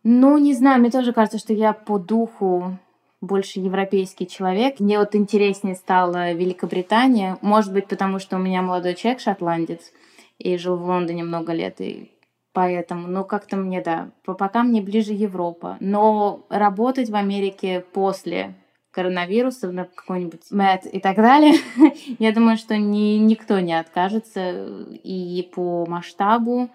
ну, 0.01 0.39
не 0.39 0.55
знаю, 0.55 0.79
мне 0.79 0.89
тоже 0.89 1.13
кажется, 1.13 1.37
что 1.37 1.53
я 1.53 1.73
по 1.73 1.99
духу 1.99 2.79
больше 3.21 3.59
европейский 3.59 4.25
человек. 4.25 4.79
Мне 4.79 4.97
вот 4.97 5.13
интереснее 5.13 5.75
стала 5.75 6.33
Великобритания. 6.33 7.37
Может 7.41 7.73
быть, 7.73 7.87
потому 7.87 8.17
что 8.17 8.37
у 8.37 8.39
меня 8.39 8.63
молодой 8.63 8.95
человек 8.95 9.21
шотландец 9.21 9.91
и 10.39 10.57
жил 10.57 10.75
в 10.75 10.87
Лондоне 10.87 11.23
много 11.23 11.53
лет, 11.53 11.79
и 11.79 12.11
поэтому, 12.53 13.07
ну, 13.07 13.23
как-то 13.23 13.55
мне, 13.55 13.83
да, 13.83 14.09
пока 14.25 14.63
мне 14.63 14.81
ближе 14.81 15.13
Европа. 15.13 15.77
Но 15.79 16.43
работать 16.49 17.11
в 17.11 17.15
Америке 17.15 17.85
после 17.93 18.55
коронавирусов, 18.93 19.73
на 19.73 19.85
какой-нибудь 19.85 20.51
МЭД 20.51 20.85
и 20.85 20.99
так 20.99 21.17
далее, 21.17 21.55
я 22.19 22.31
думаю, 22.31 22.57
что 22.57 22.77
ни, 22.77 23.17
никто 23.17 23.59
не 23.59 23.77
откажется 23.77 24.67
и 25.03 25.49
по 25.53 25.85
масштабу 25.85 26.69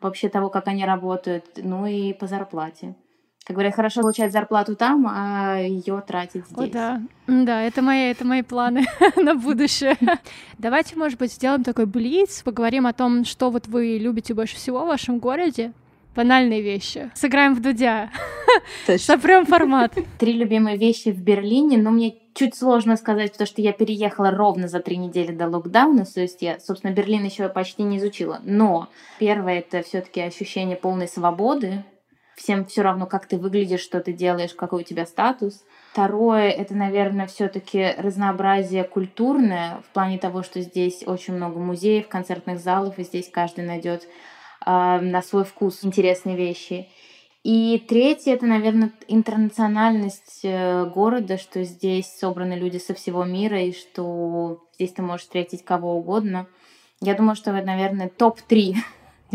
вообще 0.00 0.28
того, 0.28 0.50
как 0.50 0.68
они 0.68 0.84
работают, 0.84 1.44
ну 1.56 1.86
и 1.86 2.12
по 2.12 2.26
зарплате. 2.26 2.94
Как 3.44 3.56
говорят, 3.56 3.74
хорошо 3.74 4.00
получать 4.00 4.32
зарплату 4.32 4.74
там, 4.74 5.06
а 5.06 5.58
ее 5.58 6.02
тратить 6.06 6.46
здесь. 6.46 6.70
О, 6.70 6.72
да. 6.72 7.02
Да, 7.26 7.60
это 7.60 7.82
мои, 7.82 8.10
это 8.10 8.24
мои 8.24 8.40
планы 8.42 8.86
на 9.16 9.34
будущее. 9.34 9.98
Давайте, 10.58 10.96
может 10.96 11.18
быть, 11.18 11.32
сделаем 11.32 11.62
такой 11.62 11.84
блиц, 11.84 12.42
поговорим 12.42 12.86
о 12.86 12.94
том, 12.94 13.26
что 13.26 13.50
вот 13.50 13.66
вы 13.66 13.98
любите 13.98 14.32
больше 14.32 14.56
всего 14.56 14.84
в 14.84 14.88
вашем 14.88 15.18
городе, 15.18 15.72
банальные 16.14 16.62
вещи. 16.62 17.10
Сыграем 17.14 17.54
в 17.54 17.60
Дудя. 17.60 18.10
Сопрем 18.96 19.46
формат. 19.46 19.92
Три 20.18 20.32
любимые 20.32 20.76
вещи 20.76 21.10
в 21.10 21.20
Берлине, 21.22 21.78
но 21.78 21.90
мне 21.90 22.16
чуть 22.34 22.56
сложно 22.56 22.96
сказать, 22.96 23.32
потому 23.32 23.46
что 23.46 23.62
я 23.62 23.72
переехала 23.72 24.30
ровно 24.30 24.68
за 24.68 24.80
три 24.80 24.96
недели 24.96 25.32
до 25.32 25.48
локдауна, 25.48 26.04
то 26.04 26.20
есть 26.20 26.42
я, 26.42 26.58
собственно, 26.58 26.92
Берлин 26.92 27.24
еще 27.24 27.48
почти 27.48 27.82
не 27.82 27.98
изучила. 27.98 28.40
Но 28.42 28.88
первое 29.18 29.60
это 29.60 29.82
все-таки 29.82 30.20
ощущение 30.20 30.76
полной 30.76 31.08
свободы. 31.08 31.84
Всем 32.36 32.64
все 32.66 32.82
равно, 32.82 33.06
как 33.06 33.26
ты 33.26 33.38
выглядишь, 33.38 33.80
что 33.80 34.00
ты 34.00 34.12
делаешь, 34.12 34.54
какой 34.54 34.80
у 34.80 34.84
тебя 34.84 35.06
статус. 35.06 35.64
Второе, 35.92 36.50
это, 36.50 36.74
наверное, 36.74 37.28
все-таки 37.28 37.94
разнообразие 37.96 38.82
культурное 38.82 39.80
в 39.88 39.92
плане 39.92 40.18
того, 40.18 40.42
что 40.42 40.60
здесь 40.60 41.04
очень 41.06 41.34
много 41.34 41.60
музеев, 41.60 42.08
концертных 42.08 42.58
залов, 42.58 42.98
и 42.98 43.04
здесь 43.04 43.30
каждый 43.30 43.64
найдет 43.64 44.08
на 44.66 45.22
свой 45.22 45.44
вкус 45.44 45.84
интересные 45.84 46.36
вещи. 46.36 46.88
И 47.44 47.84
третье 47.86 48.32
это, 48.32 48.46
наверное, 48.46 48.90
интернациональность 49.06 50.40
э, 50.44 50.86
города, 50.86 51.36
что 51.36 51.62
здесь 51.62 52.06
собраны 52.06 52.54
люди 52.54 52.78
со 52.78 52.94
всего 52.94 53.22
мира, 53.24 53.60
и 53.60 53.72
что 53.72 54.64
здесь 54.72 54.92
ты 54.92 55.02
можешь 55.02 55.26
встретить 55.26 55.62
кого 55.62 55.94
угодно. 55.94 56.46
Я 57.02 57.14
думаю, 57.14 57.36
что 57.36 57.50
это, 57.50 57.66
наверное, 57.66 58.08
топ-3 58.08 58.76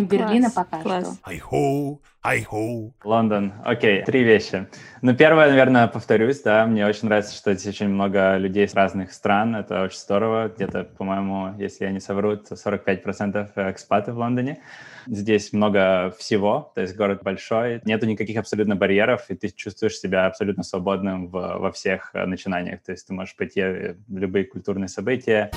Берлина 0.06 0.50
пока 0.50 0.82
класс. 0.82 1.20
что. 1.22 1.32
Hi-ho, 1.32 2.00
hi-ho. 2.24 2.92
Лондон. 3.04 3.54
Окей, 3.64 4.04
три 4.04 4.24
вещи. 4.24 4.68
Ну, 5.02 5.16
первое, 5.16 5.50
наверное, 5.50 5.88
повторюсь, 5.88 6.42
да, 6.42 6.66
мне 6.66 6.86
очень 6.86 7.08
нравится, 7.08 7.36
что 7.36 7.54
здесь 7.54 7.76
очень 7.76 7.90
много 7.90 8.38
людей 8.38 8.68
с 8.68 8.74
разных 8.74 9.12
стран, 9.14 9.56
это 9.56 9.84
очень 9.84 9.98
здорово. 9.98 10.52
Где-то, 10.56 10.84
по-моему, 10.84 11.56
если 11.58 11.86
я 11.86 11.92
не 11.92 12.00
совру, 12.00 12.38
то 12.38 12.56
45% 12.56 13.72
экспаты 13.72 14.12
в 14.12 14.18
Лондоне. 14.18 14.62
Здесь 15.08 15.54
много 15.54 16.14
всего, 16.18 16.72
то 16.76 16.82
есть 16.82 16.96
город 16.96 17.24
большой, 17.24 17.82
нету 17.86 18.06
никаких 18.06 18.38
абсолютно 18.38 18.76
барьеров, 18.76 19.26
и 19.30 19.36
ты 19.36 19.50
чувствуешь 19.50 19.98
себя 19.98 20.28
абсолютно 20.28 20.64
свободным 20.64 21.28
в, 21.28 21.32
во 21.32 21.72
всех 21.72 22.12
э, 22.14 22.26
начинаниях. 22.26 22.84
То 22.84 22.92
есть 22.92 23.08
ты 23.08 23.14
можешь 23.14 23.36
пойти 23.36 23.96
в 24.08 24.18
любые 24.18 24.46
культурные 24.46 24.88
события. 24.88 25.52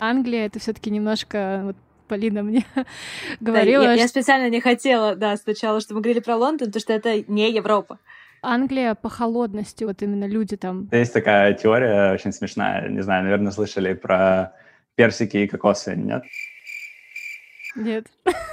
Англия— 0.00 0.46
это 0.46 0.58
все 0.58 0.72
таки 0.72 0.90
немножко 0.90 1.60
вот, 1.64 1.76
Полина 2.10 2.42
мне 2.42 2.64
говорила. 3.40 3.84
Да, 3.84 3.92
я, 3.92 4.02
я 4.02 4.08
специально 4.08 4.50
не 4.50 4.60
хотела, 4.60 5.14
да, 5.14 5.36
сначала, 5.36 5.80
чтобы 5.80 5.98
мы 5.98 6.02
говорили 6.02 6.20
про 6.20 6.36
Лондон, 6.36 6.66
потому 6.66 6.80
что 6.80 6.92
это 6.92 7.24
не 7.28 7.52
Европа. 7.52 7.98
Англия 8.42 8.94
по 8.96 9.08
холодности, 9.08 9.84
вот 9.84 10.02
именно 10.02 10.24
люди 10.24 10.56
там. 10.56 10.88
Есть 10.90 11.12
такая 11.12 11.54
теория 11.54 12.12
очень 12.12 12.32
смешная, 12.32 12.88
не 12.88 13.02
знаю, 13.02 13.22
наверное, 13.22 13.52
слышали 13.52 13.94
про 13.94 14.54
персики 14.96 15.36
и 15.36 15.46
кокосы, 15.46 15.94
нет? 15.94 16.24
Нет. 17.76 18.06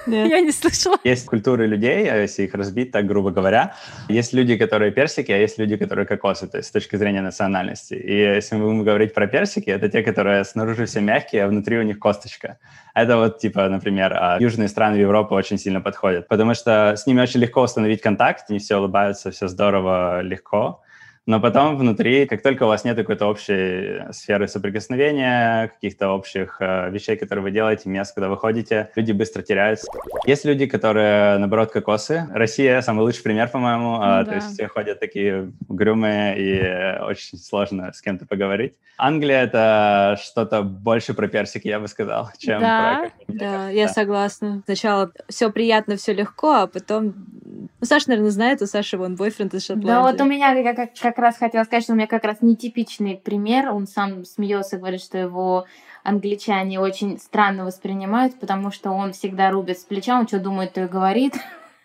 Нет. 0.06 0.30
Я 0.30 0.40
не 0.42 0.52
слышала. 0.52 0.98
Есть 1.04 1.26
культуры 1.26 1.66
людей, 1.66 2.10
а 2.10 2.18
если 2.18 2.44
их 2.44 2.54
разбить 2.54 2.92
так, 2.92 3.06
грубо 3.06 3.32
говоря. 3.32 3.74
Есть 4.10 4.34
люди, 4.34 4.58
которые 4.58 4.92
персики, 4.92 5.32
а 5.32 5.38
есть 5.38 5.58
люди, 5.58 5.76
которые 5.76 6.06
кокосы, 6.06 6.48
то 6.48 6.58
есть 6.58 6.70
с 6.70 6.72
точки 6.72 6.96
зрения 6.98 7.22
национальности. 7.22 7.96
И 7.96 8.14
если 8.14 8.56
мы 8.56 8.66
будем 8.66 8.84
говорить 8.84 9.14
про 9.14 9.28
персики, 9.28 9.70
это 9.70 9.90
те, 9.90 10.04
которые 10.04 10.44
снаружи 10.44 10.86
все 10.86 11.02
мягкие, 11.02 11.44
а 11.44 11.48
внутри 11.48 11.78
у 11.78 11.82
них 11.82 12.00
косточка. 12.00 12.60
Это 12.94 13.18
вот, 13.18 13.40
типа, 13.40 13.68
например, 13.70 14.14
а, 14.14 14.38
южные 14.40 14.68
страны 14.68 14.98
Европы 14.98 15.34
очень 15.34 15.58
сильно 15.58 15.82
подходят, 15.82 16.28
потому 16.28 16.54
что 16.54 16.96
с 16.96 17.08
ними 17.08 17.22
очень 17.22 17.40
легко 17.40 17.62
установить 17.62 18.02
контакт, 18.02 18.46
они 18.50 18.60
все 18.60 18.78
улыбаются, 18.78 19.32
все 19.32 19.48
здорово, 19.48 20.22
легко. 20.22 20.82
Но 21.28 21.42
потом 21.42 21.78
внутри, 21.78 22.26
как 22.26 22.42
только 22.42 22.64
у 22.64 22.68
вас 22.68 22.86
нет 22.86 22.96
какой-то 22.96 23.26
общей 23.26 24.02
сферы 24.14 24.48
соприкосновения, 24.48 25.68
каких-то 25.68 26.12
общих 26.12 26.56
э, 26.62 26.90
вещей, 26.90 27.18
которые 27.18 27.44
вы 27.44 27.52
делаете, 27.52 27.90
мест, 27.90 28.14
куда 28.14 28.30
вы 28.30 28.38
ходите, 28.38 28.92
люди 28.96 29.12
быстро 29.12 29.42
теряются. 29.42 29.88
Есть 30.26 30.46
люди, 30.46 30.68
которые, 30.68 31.38
наоборот, 31.38 31.72
кокосы. 31.72 32.26
Россия 32.34 32.80
самый 32.80 33.02
лучший 33.02 33.24
пример, 33.24 33.50
по-моему. 33.50 33.98
Ну, 33.98 34.00
а, 34.02 34.24
да. 34.24 34.32
То 34.32 34.36
есть 34.36 34.54
все 34.54 34.70
ходят 34.70 35.02
такие 35.02 35.52
угрюмые 35.68 36.38
и 36.38 37.04
очень 37.04 37.38
сложно 37.38 37.92
с 37.92 38.02
кем-то 38.02 38.26
поговорить. 38.26 38.76
Англия— 38.98 39.44
это 39.44 40.18
что-то 40.24 40.64
больше 40.64 41.14
про 41.14 41.28
персики, 41.28 41.68
я 41.68 41.80
бы 41.80 41.90
сказал, 41.90 42.30
чем 42.38 42.62
да, 42.62 43.12
про... 43.28 43.36
Да, 43.36 43.70
я 43.70 43.90
согласна. 43.90 44.64
Сначала 44.66 45.12
все 45.28 45.52
приятно, 45.52 45.98
все 45.98 46.14
легко, 46.14 46.54
а 46.54 46.68
потом 46.68 47.14
ну, 47.80 47.86
Саша, 47.86 48.10
наверное, 48.10 48.32
знает, 48.32 48.62
у 48.62 48.66
Саши 48.66 48.98
вон 48.98 49.16
бойфренд 49.16 49.54
из 49.54 49.66
Шотландии. 49.66 49.88
Да, 49.88 50.02
вот 50.02 50.20
у 50.20 50.26
меня, 50.26 50.52
я 50.54 50.74
как, 50.74 50.96
как 51.18 51.24
раз 51.24 51.38
хотела 51.38 51.64
сказать, 51.64 51.84
что 51.84 51.94
у 51.94 51.96
меня 51.96 52.06
как 52.06 52.24
раз 52.26 52.38
нетипичный 52.42 53.16
пример. 53.18 53.72
Он 53.72 53.88
сам 53.88 54.24
смеется, 54.24 54.78
говорит, 54.78 55.02
что 55.02 55.18
его 55.18 55.66
англичане 56.04 56.80
очень 56.80 57.18
странно 57.18 57.66
воспринимают, 57.66 58.40
потому 58.40 58.70
что 58.70 58.92
он 58.92 59.14
всегда 59.14 59.50
рубит 59.50 59.80
с 59.80 59.84
плеча, 59.84 60.20
он 60.20 60.28
что 60.28 60.40
думает, 60.40 60.74
то 60.74 60.84
и 60.84 60.88
говорит. 60.88 61.34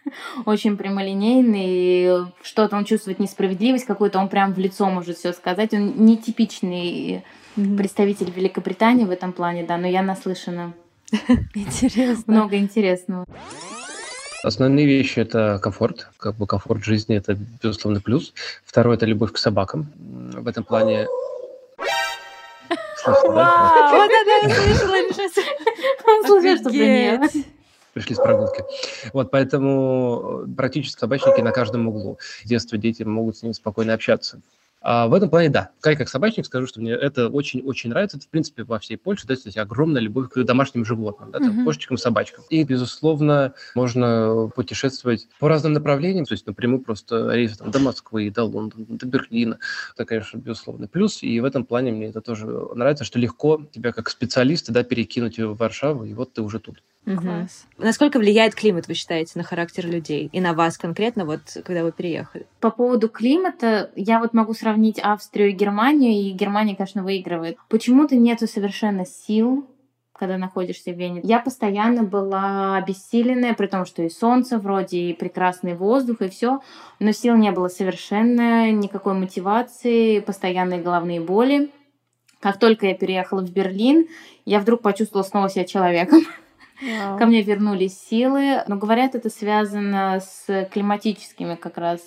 очень 0.45 0.77
прямолинейный, 0.77 2.31
что-то 2.43 2.77
он 2.77 2.85
чувствует 2.85 3.21
несправедливость 3.21 3.87
какую-то, 3.87 4.19
он 4.19 4.29
прям 4.29 4.53
в 4.53 4.59
лицо 4.59 4.91
может 4.91 5.17
все 5.17 5.33
сказать. 5.33 5.73
Он 5.73 6.05
нетипичный 6.05 7.25
представитель 7.55 8.31
Великобритании 8.31 9.07
в 9.07 9.11
этом 9.11 9.33
плане, 9.33 9.65
да, 9.65 9.79
но 9.79 9.87
я 9.87 10.03
наслышана. 10.03 10.75
Интересно. 11.55 12.25
Много 12.27 12.59
интересного. 12.59 13.25
Основные 14.43 14.87
вещи– 14.87 15.19
это 15.21 15.61
комфорт, 15.63 16.09
как 16.19 16.35
бы 16.37 16.47
комфорт 16.47 16.85
жизни– 16.85 17.17
это, 17.19 17.37
безусловно, 17.63 18.01
плюс. 18.01 18.33
Второе– 18.65 18.97
это 18.99 19.07
любовь 19.07 19.33
к 19.33 19.39
собакам. 19.39 19.91
В 19.97 20.49
этом 20.49 20.65
плане 20.65 21.07
Слышно, 22.97 23.35
да? 23.35 23.91
Вот 23.93 24.11
это 24.11 24.49
я 24.49 24.55
слышала. 24.55 24.97
Слушай, 26.27 26.59
что 26.59 26.71
нет 26.71 27.33
пришли 27.93 28.15
с 28.15 28.19
прогулки. 28.19 28.65
Вот, 29.13 29.31
поэтому 29.31 30.47
практически 30.57 30.99
собачники 30.99 31.41
на 31.41 31.53
каждом 31.53 31.89
углу. 31.89 32.19
С 32.43 32.49
детства 32.49 32.79
дети 32.79 33.03
могут 33.03 33.37
с 33.37 33.43
ними 33.43 33.53
спокойно 33.53 33.95
общаться. 33.95 34.41
А 34.83 35.07
в 35.07 35.15
этом 35.15 35.31
плане, 35.31 35.49
да. 35.49 35.71
Как, 35.81 35.97
как 35.99 36.09
собачник 36.09 36.45
скажу, 36.45 36.67
что 36.67 36.81
мне 36.81 36.93
это 36.93 37.29
очень-очень 37.29 37.91
нравится. 37.91 38.17
Это, 38.17 38.27
в 38.27 38.29
принципе, 38.29 38.65
во 38.65 38.79
всей 38.79 38.97
Польше, 38.97 39.27
да, 39.27 39.35
есть 39.35 39.57
огромная 39.57 40.03
любовь 40.03 40.29
к 40.31 40.43
домашним 40.43 40.85
животным, 40.85 41.31
да, 41.31 41.39
там, 41.39 41.61
mm-hmm. 41.61 41.65
кошечкам, 41.65 41.97
собачкам. 41.97 42.45
И, 42.51 42.65
безусловно, 42.65 43.55
можно 43.75 44.51
путешествовать 44.55 45.29
по 45.39 45.49
разным 45.49 45.73
направлениям, 45.73 46.25
то 46.25 46.33
есть 46.33 46.47
напрямую 46.47 46.81
просто 46.81 47.31
рейсы 47.33 47.59
там, 47.59 47.71
до 47.71 47.79
Москвы, 47.79 48.31
до 48.31 48.45
Лондона, 48.45 48.85
до 48.89 49.07
Берлина. 49.07 49.59
Это, 49.95 50.05
конечно, 50.05 50.39
безусловно, 50.39 50.89
плюс. 50.89 51.23
И 51.23 51.39
в 51.39 51.45
этом 51.45 51.65
плане 51.65 51.93
мне 51.93 52.07
это 52.07 52.21
тоже 52.21 52.47
нравится, 52.75 53.05
что 53.05 53.19
легко 53.19 53.63
тебя 53.71 53.93
как 53.93 54.09
специалиста 54.09 54.73
да, 54.73 54.83
перекинуть 54.83 55.39
в 55.39 55.55
Варшаву, 55.55 56.05
и 56.05 56.15
вот 56.15 56.33
ты 56.33 56.43
уже 56.43 56.59
тут. 56.59 56.83
Угу. 57.05 57.49
Насколько 57.79 58.19
влияет 58.19 58.55
климат, 58.55 58.87
вы 58.87 58.95
считаете, 58.95 59.33
на 59.35 59.43
характер 59.43 59.87
людей 59.87 60.29
и 60.33 60.41
на 60.41 60.55
вас 60.55 60.79
конкретно, 60.79 61.25
вот 61.25 61.41
когда 61.65 61.83
вы 61.83 61.91
переехали? 61.91 62.47
По 62.61 62.71
поводу 62.71 63.09
климата, 63.09 63.91
я 63.97 64.21
вот 64.21 64.35
могу 64.35 64.55
сравнить 64.55 65.01
Австрию 65.03 65.51
и 65.51 65.53
Германию, 65.53 66.13
и 66.13 66.31
Германия, 66.31 66.77
конечно, 66.77 67.03
выигрывает. 67.03 67.59
Почему-то 67.69 68.15
нету 68.17 68.47
совершенно 68.47 69.05
сил 69.05 69.67
когда 70.23 70.39
находишься 70.39 70.93
в 70.93 70.97
Вене. 70.97 71.21
Я 71.25 71.41
постоянно 71.41 72.05
была 72.05 72.77
обессиленная, 72.77 73.55
при 73.55 73.67
том, 73.67 73.85
что 73.85 74.05
и 74.05 74.09
солнце 74.09 74.57
вроде, 74.57 74.99
и 74.99 75.15
прекрасный 75.15 75.75
воздух, 75.75 76.21
и 76.21 76.29
все, 76.29 76.61
но 77.01 77.11
сил 77.11 77.35
не 77.35 77.51
было 77.51 77.67
совершенно, 77.67 78.71
никакой 78.71 79.15
мотивации, 79.15 80.21
постоянные 80.21 80.81
головные 80.81 81.21
боли. 81.21 81.73
Как 82.39 82.61
только 82.61 82.87
я 82.87 82.95
переехала 82.95 83.41
в 83.41 83.51
Берлин, 83.51 84.07
я 84.45 84.61
вдруг 84.61 84.83
почувствовала 84.83 85.27
снова 85.27 85.49
себя 85.51 85.65
человеком. 85.65 86.21
Wow. 86.83 87.19
Ко 87.19 87.27
мне 87.27 87.43
вернулись 87.43 87.99
силы, 87.99 88.63
но 88.67 88.77
говорят, 88.77 89.15
это 89.15 89.31
связано 89.31 90.21
с 90.21 90.69
климатическими 90.73 91.55
как 91.55 91.79
раз 91.79 92.01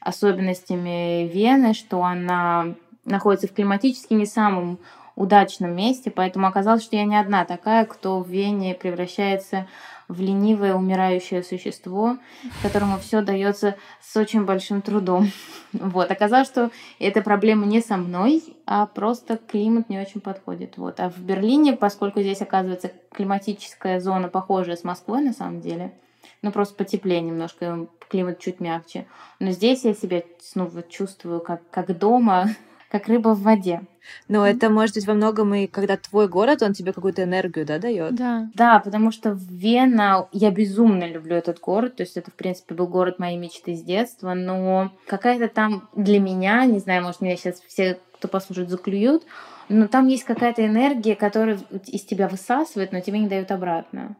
особенностями 0.00 1.28
Вены, 1.28 1.74
что 1.74 2.02
она 2.02 2.74
находится 3.04 3.48
в 3.48 3.52
климатически 3.52 4.14
не 4.14 4.26
самом 4.26 4.78
удачном 5.18 5.74
месте, 5.74 6.10
поэтому 6.10 6.46
оказалось, 6.46 6.84
что 6.84 6.96
я 6.96 7.04
не 7.04 7.18
одна 7.18 7.44
такая, 7.44 7.84
кто 7.84 8.20
в 8.20 8.28
Вене 8.28 8.74
превращается 8.74 9.66
в 10.06 10.20
ленивое 10.20 10.74
умирающее 10.74 11.42
существо, 11.42 12.16
которому 12.62 12.98
все 12.98 13.20
дается 13.20 13.76
с 14.00 14.16
очень 14.16 14.44
большим 14.44 14.80
трудом. 14.80 15.30
Вот. 15.72 16.10
Оказалось, 16.10 16.48
что 16.48 16.70
эта 16.98 17.20
проблема 17.20 17.66
не 17.66 17.82
со 17.82 17.98
мной, 17.98 18.42
а 18.64 18.86
просто 18.86 19.36
климат 19.36 19.90
не 19.90 19.98
очень 19.98 20.22
подходит. 20.22 20.78
Вот. 20.78 20.98
А 20.98 21.10
в 21.10 21.18
Берлине, 21.18 21.74
поскольку 21.76 22.22
здесь 22.22 22.40
оказывается 22.40 22.90
климатическая 23.12 24.00
зона 24.00 24.28
похожая 24.28 24.76
с 24.76 24.84
Москвой 24.84 25.22
на 25.22 25.34
самом 25.34 25.60
деле, 25.60 25.92
ну 26.40 26.52
просто 26.52 26.74
потеплее 26.74 27.20
немножко, 27.20 27.86
климат 28.08 28.38
чуть 28.38 28.60
мягче. 28.60 29.06
Но 29.40 29.50
здесь 29.50 29.84
я 29.84 29.92
себя 29.92 30.22
снова 30.40 30.82
чувствую 30.82 31.40
как, 31.40 31.60
как 31.70 31.98
дома, 31.98 32.46
как 32.90 33.08
рыба 33.08 33.30
в 33.34 33.42
воде. 33.42 33.82
Но 34.26 34.46
mm-hmm. 34.46 34.50
это 34.50 34.70
может 34.70 34.94
быть 34.94 35.06
во 35.06 35.14
многом 35.14 35.54
и 35.54 35.66
когда 35.66 35.96
твой 35.96 36.28
город, 36.28 36.62
он 36.62 36.72
тебе 36.72 36.92
какую-то 36.92 37.24
энергию, 37.24 37.66
да, 37.66 37.78
дает. 37.78 38.14
Да. 38.14 38.48
Да, 38.54 38.78
потому 38.78 39.12
что 39.12 39.36
Вена, 39.50 40.28
я 40.32 40.50
безумно 40.50 41.06
люблю 41.06 41.36
этот 41.36 41.60
город, 41.60 41.96
то 41.96 42.02
есть 42.02 42.16
это, 42.16 42.30
в 42.30 42.34
принципе, 42.34 42.74
был 42.74 42.86
город 42.86 43.18
моей 43.18 43.36
мечты 43.36 43.74
с 43.74 43.82
детства, 43.82 44.34
но 44.34 44.92
какая-то 45.06 45.48
там 45.48 45.88
для 45.94 46.20
меня, 46.20 46.64
не 46.64 46.78
знаю, 46.78 47.02
может, 47.02 47.20
меня 47.20 47.36
сейчас 47.36 47.60
все, 47.66 47.98
кто 48.14 48.28
послушает, 48.28 48.70
заклюют, 48.70 49.24
но 49.68 49.86
там 49.86 50.06
есть 50.06 50.24
какая-то 50.24 50.64
энергия, 50.64 51.14
которая 51.14 51.58
из 51.86 52.04
тебя 52.04 52.28
высасывает, 52.28 52.92
но 52.92 53.00
тебе 53.00 53.18
не 53.18 53.28
дают 53.28 53.50
обратно. 53.50 54.16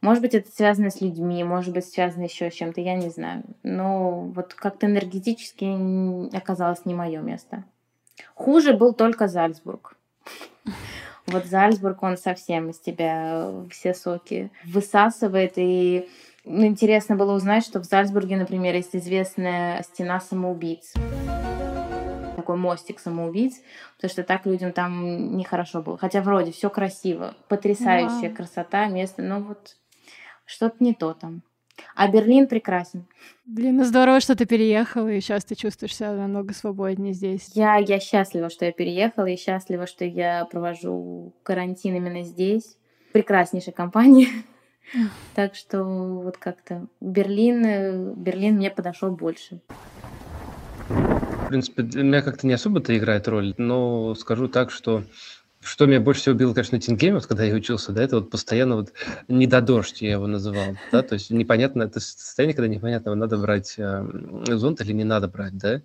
Может 0.00 0.22
быть, 0.22 0.34
это 0.34 0.50
связано 0.50 0.90
с 0.90 1.02
людьми, 1.02 1.44
может 1.44 1.74
быть, 1.74 1.84
связано 1.84 2.24
еще 2.24 2.50
с 2.50 2.54
чем-то, 2.54 2.80
я 2.80 2.94
не 2.94 3.10
знаю. 3.10 3.42
Но 3.62 4.22
вот 4.22 4.54
как-то 4.54 4.86
энергетически 4.86 6.34
оказалось 6.34 6.86
не 6.86 6.94
мое 6.94 7.20
место. 7.20 7.64
Хуже 8.34 8.72
был 8.72 8.94
только 8.94 9.28
Зальцбург. 9.28 9.96
Вот 11.26 11.44
Зальцбург, 11.44 12.02
он 12.02 12.16
совсем 12.16 12.70
из 12.70 12.80
тебя 12.80 13.52
все 13.70 13.94
соки 13.94 14.50
высасывает. 14.64 15.52
И 15.56 16.08
ну, 16.44 16.66
интересно 16.66 17.16
было 17.16 17.34
узнать, 17.34 17.64
что 17.64 17.80
в 17.80 17.84
Зальцбурге, 17.84 18.36
например, 18.36 18.74
есть 18.74 18.96
известная 18.96 19.82
стена 19.82 20.20
самоубийц. 20.20 20.94
Такой 22.36 22.56
мостик 22.56 22.98
самоубийц, 22.98 23.60
потому 23.96 24.10
что 24.10 24.24
так 24.24 24.46
людям 24.46 24.72
там 24.72 25.36
нехорошо 25.36 25.82
было. 25.82 25.98
Хотя 25.98 26.22
вроде 26.22 26.52
все 26.52 26.70
красиво, 26.70 27.34
потрясающая 27.48 28.34
красота, 28.34 28.86
место, 28.86 29.22
но 29.22 29.40
вот 29.40 29.76
что-то 30.46 30.76
не 30.80 30.94
то 30.94 31.14
там. 31.14 31.42
А 31.94 32.08
Берлин 32.08 32.46
прекрасен. 32.46 33.06
Блин, 33.44 33.76
ну 33.76 33.84
здорово, 33.84 34.20
что 34.20 34.36
ты 34.36 34.46
переехала, 34.46 35.08
и 35.08 35.20
сейчас 35.20 35.44
ты 35.44 35.54
чувствуешь 35.54 35.96
себя 35.96 36.12
намного 36.12 36.54
свободнее 36.54 37.12
здесь. 37.12 37.50
Я, 37.54 37.76
я 37.76 38.00
счастлива, 38.00 38.50
что 38.50 38.64
я 38.64 38.72
переехала, 38.72 39.26
и 39.26 39.36
счастлива, 39.36 39.86
что 39.86 40.04
я 40.04 40.44
провожу 40.44 41.34
карантин 41.42 41.96
именно 41.96 42.22
здесь. 42.22 42.76
Прекраснейшая 43.12 43.74
компания. 43.74 44.28
Так 45.36 45.54
что 45.54 45.84
вот 45.84 46.36
как-то 46.36 46.88
Берлин, 47.00 48.14
Берлин 48.14 48.56
мне 48.56 48.72
подошел 48.72 49.12
больше. 49.12 49.60
В 50.88 51.46
принципе, 51.48 51.82
для 51.82 52.02
меня 52.02 52.22
как-то 52.22 52.44
не 52.46 52.54
особо-то 52.54 52.96
играет 52.98 53.28
роль, 53.28 53.54
но 53.56 54.16
скажу 54.16 54.48
так, 54.48 54.72
что 54.72 55.04
что 55.62 55.86
меня 55.86 56.00
больше 56.00 56.22
всего 56.22 56.34
убило, 56.34 56.54
конечно, 56.54 56.80
Тингейм, 56.80 57.14
вот 57.14 57.26
когда 57.26 57.44
я 57.44 57.54
учился, 57.54 57.92
да, 57.92 58.02
это 58.02 58.16
вот 58.16 58.30
постоянно 58.30 58.76
вот 58.76 58.92
не 59.28 59.46
до 59.46 59.60
дождь 59.60 60.00
я 60.00 60.12
его 60.12 60.26
называл, 60.26 60.76
да, 60.90 61.02
то 61.02 61.14
есть 61.14 61.30
непонятно, 61.30 61.82
это 61.82 62.00
состояние, 62.00 62.56
когда 62.56 62.68
непонятно, 62.68 63.14
надо 63.14 63.36
брать 63.36 63.74
э, 63.76 64.04
зонт 64.48 64.80
или 64.80 64.92
не 64.92 65.04
надо 65.04 65.28
брать, 65.28 65.56
да, 65.58 65.82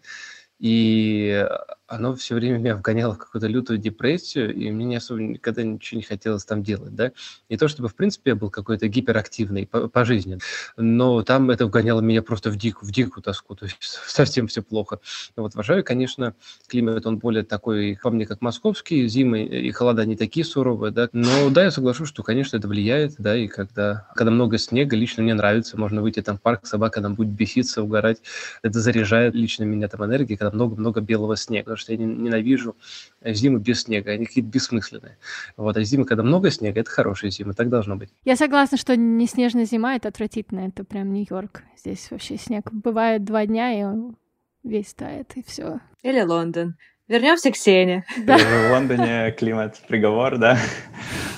И 0.59 1.45
оно 1.87 2.15
все 2.15 2.35
время 2.35 2.57
меня 2.57 2.75
вгоняло 2.75 3.13
в 3.13 3.17
какую-то 3.17 3.47
лютую 3.47 3.77
депрессию, 3.77 4.53
и 4.53 4.71
мне 4.71 4.85
не 4.85 4.95
особо 4.95 5.21
никогда 5.21 5.63
ничего 5.63 5.97
не 5.97 6.03
хотелось 6.03 6.45
там 6.45 6.63
делать, 6.63 6.95
да. 6.95 7.11
Не 7.49 7.57
то 7.57 7.67
чтобы, 7.67 7.89
в 7.89 7.95
принципе, 7.95 8.31
я 8.31 8.35
был 8.35 8.49
какой-то 8.49 8.87
гиперактивный 8.87 9.67
по, 9.67 9.87
по 9.87 10.05
жизни, 10.05 10.39
но 10.77 11.21
там 11.23 11.51
это 11.51 11.67
вгоняло 11.67 12.01
меня 12.01 12.21
просто 12.21 12.49
в 12.49 12.57
дикую, 12.57 12.89
в 12.89 12.91
дикую 12.91 13.23
тоску, 13.23 13.55
то 13.55 13.65
есть 13.65 13.77
совсем 14.07 14.47
все 14.47 14.63
плохо. 14.63 14.99
Но 15.35 15.43
вот 15.43 15.53
в 15.53 15.55
Варшаве, 15.55 15.83
конечно, 15.83 16.33
климат, 16.67 17.05
он 17.05 17.19
более 17.19 17.43
такой, 17.43 17.99
по 18.01 18.09
мне, 18.09 18.25
как 18.25 18.41
московский, 18.41 19.07
зимы 19.07 19.43
и 19.43 19.71
холода 19.71 20.05
не 20.05 20.15
такие 20.15 20.45
суровые, 20.45 20.91
да. 20.91 21.09
Но 21.13 21.49
да, 21.49 21.65
я 21.65 21.71
соглашусь, 21.71 22.09
что, 22.09 22.23
конечно, 22.23 22.57
это 22.57 22.67
влияет, 22.67 23.15
да, 23.19 23.37
и 23.37 23.47
когда, 23.47 24.07
когда 24.15 24.31
много 24.31 24.57
снега, 24.57 24.95
лично 24.95 25.21
мне 25.21 25.35
нравится, 25.35 25.77
можно 25.77 26.01
выйти 26.01 26.21
там 26.21 26.37
в 26.37 26.41
парк, 26.41 26.65
собака 26.65 27.01
там 27.01 27.13
будет 27.13 27.29
беситься, 27.29 27.83
угорать, 27.83 28.21
это 28.63 28.79
заряжает 28.79 29.35
лично 29.35 29.63
меня 29.65 29.87
там 29.87 30.03
энергией, 30.03 30.37
когда 30.45 30.55
много-много 30.55 31.01
белого 31.01 31.35
снега 31.35 31.65
потому 31.65 31.77
что 31.77 31.93
я 31.93 31.97
ненавижу 31.97 32.75
зимы 33.23 33.59
без 33.59 33.83
снега, 33.83 34.11
они 34.11 34.25
какие-то 34.25 34.49
бессмысленные. 34.49 35.17
Вот, 35.57 35.75
а 35.77 35.83
зимы, 35.83 36.05
когда 36.05 36.23
много 36.23 36.51
снега, 36.51 36.81
это 36.81 36.89
хорошая 36.89 37.31
зима, 37.31 37.53
так 37.53 37.69
должно 37.69 37.95
быть. 37.95 38.09
Я 38.23 38.35
согласна, 38.35 38.77
что 38.77 38.95
не 38.95 39.27
снежная 39.27 39.65
зима— 39.65 39.95
это 39.95 40.09
отвратительно, 40.09 40.61
это 40.61 40.83
прям 40.83 41.11
Нью-Йорк. 41.13 41.63
Здесь 41.77 42.09
вообще 42.11 42.37
снег 42.37 42.71
бывает 42.71 43.23
два 43.23 43.45
дня, 43.45 43.77
и 43.79 43.83
он 43.83 44.17
весь 44.63 44.93
тает, 44.93 45.31
и 45.35 45.43
все. 45.43 45.79
Или 46.03 46.21
Лондон. 46.21 46.75
Вернемся 47.07 47.51
к 47.51 47.55
Сене. 47.55 48.03
Да. 48.17 48.37
В 48.37 48.71
Лондоне 48.71 49.31
климат 49.37 49.79
приговор, 49.87 50.37
да. 50.37 50.57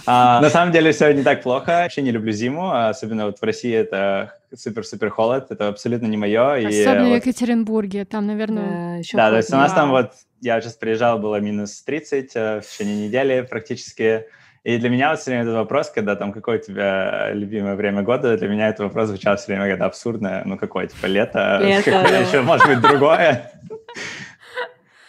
А, 0.06 0.40
на 0.40 0.50
самом 0.50 0.72
деле 0.72 0.94
все 0.94 1.12
не 1.12 1.24
так 1.24 1.44
плохо. 1.44 1.82
Вообще 1.84 2.02
не 2.02 2.12
люблю 2.12 2.32
зиму, 2.32 2.70
а 2.72 2.88
особенно 2.88 3.26
вот 3.26 3.40
в 3.40 3.44
России 3.44 3.74
это 3.74 4.34
супер-супер 4.56 5.10
холод, 5.10 5.48
это 5.50 5.68
абсолютно 5.68 6.06
не 6.06 6.16
мое. 6.16 6.66
Особенно 6.66 7.08
и, 7.08 7.12
в 7.12 7.16
Екатеринбурге, 7.16 8.06
там, 8.06 8.26
наверное, 8.28 8.94
да, 8.94 8.96
еще 8.96 9.18
Да, 9.18 9.30
то 9.30 9.36
есть 9.36 9.52
у 9.52 9.58
нас 9.58 9.74
там 9.74 9.90
вот, 9.90 10.12
я 10.40 10.62
сейчас 10.62 10.76
приезжал, 10.76 11.20
было 11.20 11.42
минус 11.42 11.82
30 11.82 12.32
э, 12.36 12.62
в 12.62 12.66
течение 12.66 13.08
недели 13.08 13.42
практически. 13.42 14.28
И 14.64 14.78
для 14.78 14.90
меня 14.90 15.10
вот 15.10 15.20
все 15.20 15.32
время 15.32 15.44
этот 15.44 15.56
вопрос, 15.56 15.90
когда 15.90 16.16
там 16.16 16.32
какое 16.32 16.60
у 16.60 16.62
тебя 16.62 17.32
любимое 17.34 17.76
время 17.76 18.02
года, 18.02 18.38
для 18.38 18.48
меня 18.48 18.70
этот 18.70 18.82
вопрос 18.82 19.10
звучал 19.10 19.36
все 19.36 19.48
время 19.48 19.70
когда 19.70 19.86
абсурдно. 19.86 20.44
Ну 20.46 20.58
какое, 20.58 20.88
типа 20.88 21.08
лето? 21.08 21.60
Лето, 21.62 21.92
да. 21.92 22.18
Еще 22.18 22.42
может 22.42 22.66
быть 22.66 22.80
другое. 22.80 23.52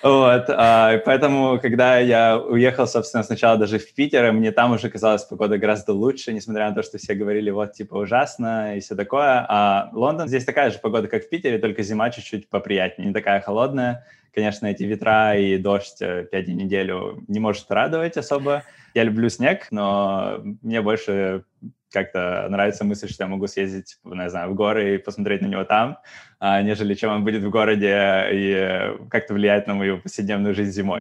Вот, 0.01 0.45
а, 0.49 0.99
поэтому, 1.05 1.59
когда 1.61 1.99
я 1.99 2.39
уехал, 2.39 2.87
собственно, 2.87 3.25
сначала 3.25 3.57
даже 3.59 3.79
в 3.79 3.95
Питер, 3.95 4.31
мне 4.31 4.53
там 4.53 4.73
уже 4.73 4.89
казалась 4.91 5.25
погода 5.25 5.59
гораздо 5.59 5.93
лучше, 5.93 6.33
несмотря 6.33 6.69
на 6.69 6.75
то, 6.75 6.85
что 6.85 6.99
все 6.99 7.15
говорили, 7.15 7.51
вот, 7.51 7.73
типа, 7.73 7.97
ужасно 7.97 8.77
и 8.77 8.81
все 8.81 8.95
такое. 8.95 9.45
А 9.49 9.91
Лондон 9.93 10.29
здесь 10.29 10.45
такая 10.45 10.71
же 10.71 10.79
погода, 10.79 11.09
как 11.09 11.25
в 11.25 11.29
Питере, 11.29 11.59
только 11.59 11.83
зима 11.83 12.11
чуть-чуть 12.11 12.49
поприятнее, 12.49 13.09
не 13.09 13.15
такая 13.15 13.41
холодная. 13.41 14.07
Конечно, 14.33 14.67
эти 14.67 14.85
ветра 14.85 15.37
и 15.37 15.59
дождь 15.59 16.01
э, 16.01 16.29
пять 16.31 16.45
дней 16.45 16.55
в 16.55 16.59
неделю 16.59 17.25
не 17.27 17.41
может 17.41 17.69
радовать 17.69 18.17
особо. 18.17 18.63
Я 18.95 19.03
люблю 19.03 19.29
снег, 19.29 19.67
но 19.73 20.41
мне 20.63 20.81
больше 20.81 21.43
как-то 21.91 22.47
нравится 22.49 22.85
мысль, 22.85 23.09
что 23.09 23.25
я 23.25 23.29
могу 23.29 23.47
съездить, 23.47 23.97
не 24.05 24.31
знаю, 24.31 24.51
в 24.51 24.55
горы 24.55 24.95
и 24.95 24.99
посмотреть 24.99 25.43
на 25.43 25.47
него 25.47 25.65
там, 25.65 25.99
а, 26.39 26.63
нежели 26.63 26.95
чем 26.95 27.11
он 27.11 27.25
будет 27.25 27.43
в 27.43 27.51
городе 27.51 28.29
и 28.33 29.09
как-то 29.11 29.35
влияет 29.35 29.67
на 29.67 29.75
мою 29.75 30.01
повседневную 30.01 30.55
жизнь 30.55 30.73
зимой. 30.73 31.01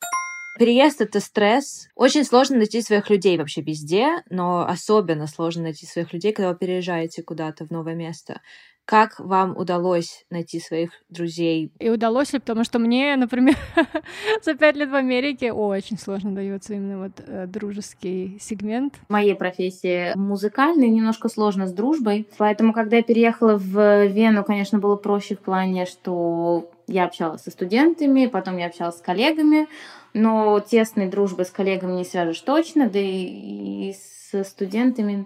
Переезд— 0.58 1.02
это 1.02 1.20
стресс. 1.20 1.88
Очень 1.94 2.24
сложно 2.24 2.58
найти 2.58 2.82
своих 2.82 3.12
людей 3.12 3.38
вообще 3.38 3.62
везде, 3.62 4.24
но 4.30 4.68
особенно 4.68 5.28
сложно 5.28 5.64
найти 5.64 5.86
своих 5.86 6.14
людей, 6.14 6.34
когда 6.34 6.50
вы 6.50 6.58
переезжаете 6.58 7.22
куда-то 7.22 7.68
в 7.68 7.70
новое 7.70 7.94
место. 7.94 8.42
Как 8.88 9.20
вам 9.20 9.58
удалось 9.58 10.26
найти 10.30 10.62
своих 10.62 10.92
друзей? 11.10 11.74
И 11.78 11.90
удалось 11.90 12.32
ли, 12.32 12.40
потому 12.40 12.64
что 12.64 12.80
мне, 12.80 13.18
например, 13.18 13.58
за 14.42 14.54
пять 14.54 14.78
лет 14.78 14.90
в 14.90 14.96
Америке 14.96 15.52
очень 15.52 16.00
сложно 16.00 16.34
дается 16.34 16.74
именно 16.74 17.00
вот 17.00 17.12
э, 17.18 17.48
дружеский 17.48 18.38
сегмент. 18.40 18.94
В 19.10 19.12
моей 19.12 19.36
профессии 19.36 20.14
музыкальной 20.16 20.88
немножко 20.88 21.28
сложно 21.28 21.68
с 21.68 21.74
дружбой, 21.74 22.30
поэтому, 22.38 22.72
когда 22.72 22.96
я 22.96 23.04
переехала 23.04 23.58
в 23.58 24.06
Вену, 24.06 24.46
конечно, 24.46 24.80
было 24.80 24.96
проще 24.96 25.36
в 25.36 25.40
плане, 25.40 25.86
что 25.86 26.72
я 26.88 27.04
общалась 27.04 27.42
со 27.42 27.52
студентами, 27.52 28.28
потом 28.28 28.56
я 28.56 28.68
общалась 28.68 29.00
с 29.00 29.02
коллегами, 29.02 29.68
но 30.14 30.62
тесной 30.62 31.10
дружбы 31.10 31.44
с 31.44 31.50
коллегами 31.50 31.92
не 31.92 32.06
свяжешь 32.06 32.40
точно, 32.40 32.90
да 32.90 33.00
и, 33.00 33.90
и 33.90 33.96
со 34.32 34.46
студентами 34.46 35.26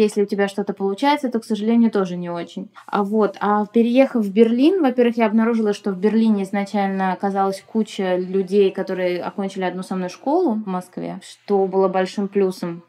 если 0.00 0.22
у 0.22 0.26
тебя 0.26 0.46
что-то 0.46 0.74
получается, 0.74 1.30
то, 1.30 1.40
к 1.40 1.44
сожалению, 1.44 1.90
тоже 1.90 2.16
не 2.16 2.28
очень. 2.28 2.70
А 2.86 3.02
вот, 3.02 3.36
а 3.40 3.64
переехав 3.66 4.24
в 4.24 4.30
Берлин, 4.30 4.82
во-первых, 4.82 5.16
я 5.16 5.26
обнаружила, 5.26 5.72
что 5.72 5.90
в 5.90 5.98
Берлине 5.98 6.42
изначально 6.42 7.12
оказалась 7.12 7.64
куча 7.66 8.16
людей, 8.16 8.70
которые 8.70 9.22
окончили 9.22 9.64
одну 9.64 9.82
со 9.82 9.96
мной 9.96 10.10
школу 10.10 10.54
в 10.54 10.66
Москве, 10.66 11.20
что 11.26 11.66
было 11.66 11.88
большим 11.88 12.28
плюсом. 12.28 12.82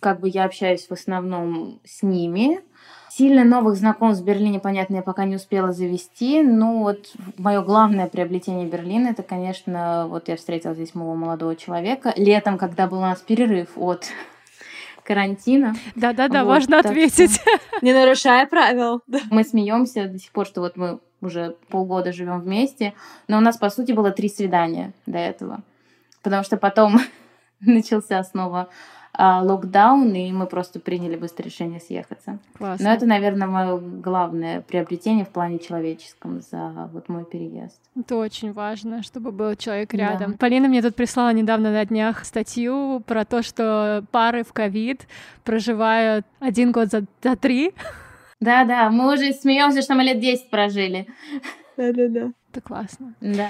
Как 0.00 0.20
бы 0.20 0.28
я 0.28 0.44
общаюсь 0.44 0.86
в 0.86 0.92
основном 0.92 1.80
с 1.84 2.02
ними, 2.02 2.62
Сильно 3.10 3.42
новых 3.42 3.76
знакомств 3.76 4.22
в 4.22 4.26
Берлине, 4.26 4.60
понятно, 4.60 4.96
я 4.96 5.02
пока 5.02 5.24
не 5.24 5.36
успела 5.36 5.72
завести. 5.72 6.42
Но 6.42 6.82
вот 6.82 7.14
мое 7.36 7.62
главное 7.62 8.06
приобретение 8.06 8.68
Берлина, 8.68 9.08
это, 9.08 9.22
конечно, 9.22 10.06
вот 10.08 10.28
я 10.28 10.36
встретила 10.36 10.74
здесь 10.74 10.94
моего 10.94 11.14
молодого 11.14 11.56
человека 11.56 12.12
летом, 12.16 12.58
когда 12.58 12.86
был 12.86 12.98
у 12.98 13.02
нас 13.02 13.20
перерыв 13.20 13.70
от 13.76 14.04
карантина. 15.08 15.74
Да-да-да, 15.96 16.44
вот, 16.44 16.50
важно 16.50 16.80
ответить. 16.80 17.32
Что... 17.32 17.50
Не 17.82 17.94
нарушая 17.94 18.46
правил. 18.46 19.00
Мы 19.30 19.42
смеемся 19.42 20.06
до 20.06 20.18
сих 20.18 20.30
пор, 20.32 20.46
что 20.46 20.60
вот 20.60 20.76
мы 20.76 21.00
уже 21.22 21.56
полгода 21.70 22.12
живем 22.12 22.40
вместе, 22.40 22.92
но 23.26 23.38
у 23.38 23.40
нас, 23.40 23.56
по 23.56 23.70
сути, 23.70 23.92
было 23.92 24.10
три 24.10 24.28
свидания 24.28 24.92
до 25.06 25.16
этого. 25.16 25.62
Потому 26.22 26.44
что 26.44 26.58
потом 26.58 27.00
начался 27.60 28.22
снова 28.22 28.68
локдаун, 29.16 30.14
и 30.14 30.30
мы 30.32 30.46
просто 30.46 30.80
приняли 30.80 31.16
быстро 31.16 31.44
решение 31.44 31.80
съехаться. 31.80 32.38
Классно. 32.56 32.86
Но 32.86 32.94
это, 32.94 33.06
наверное, 33.06 33.48
мое 33.48 33.78
главное 33.78 34.60
приобретение 34.60 35.24
в 35.24 35.30
плане 35.30 35.58
человеческом 35.58 36.40
за 36.40 36.88
вот 36.92 37.08
мой 37.08 37.24
переезд. 37.24 37.80
Это 37.98 38.16
очень 38.16 38.52
важно, 38.52 39.02
чтобы 39.02 39.32
был 39.32 39.54
человек 39.56 39.92
рядом. 39.94 40.32
Да. 40.32 40.38
Полина 40.38 40.68
мне 40.68 40.82
тут 40.82 40.94
прислала 40.94 41.32
недавно 41.32 41.72
на 41.72 41.84
днях 41.84 42.24
статью 42.24 43.02
про 43.06 43.24
то, 43.24 43.42
что 43.42 44.04
пары 44.12 44.44
в 44.44 44.52
ковид 44.52 45.08
проживают 45.44 46.26
один 46.38 46.72
год 46.72 46.88
за, 46.90 47.04
за 47.22 47.36
три. 47.36 47.72
Да-да, 48.40 48.90
мы 48.90 49.12
уже 49.14 49.32
смеемся, 49.32 49.82
что 49.82 49.94
мы 49.94 50.04
лет 50.04 50.20
10 50.20 50.50
прожили. 50.50 51.08
Да-да-да. 51.76 52.32
Это 52.52 52.60
классно. 52.60 53.14
Да. 53.20 53.48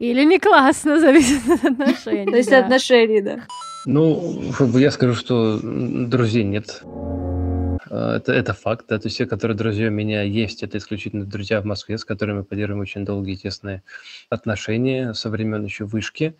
Или 0.00 0.24
не 0.24 0.38
классно, 0.38 0.98
зависит 1.00 1.42
от 1.48 1.64
отношений. 1.64 2.30
То 2.30 2.36
есть 2.36 2.52
отношений, 2.52 3.20
да. 3.20 3.46
Ну, 3.86 4.42
я 4.74 4.90
скажу, 4.90 5.14
что 5.14 5.60
друзей 5.62 6.42
нет. 6.44 6.82
А, 7.90 8.16
это, 8.16 8.32
это 8.32 8.54
факт, 8.54 8.86
да, 8.88 8.98
то 8.98 9.06
есть 9.06 9.16
все, 9.16 9.26
которые 9.26 9.56
друзья 9.56 9.88
у 9.88 9.90
меня 9.90 10.22
есть, 10.22 10.62
это 10.62 10.78
исключительно 10.78 11.26
друзья 11.26 11.60
в 11.60 11.64
Москве, 11.64 11.98
с 11.98 12.04
которыми 12.04 12.38
мы 12.38 12.44
поддерживаем 12.44 12.80
очень 12.80 13.04
долгие 13.04 13.34
тесные 13.34 13.82
отношения 14.30 15.12
со 15.12 15.28
времен 15.28 15.64
еще 15.64 15.84
вышки, 15.84 16.34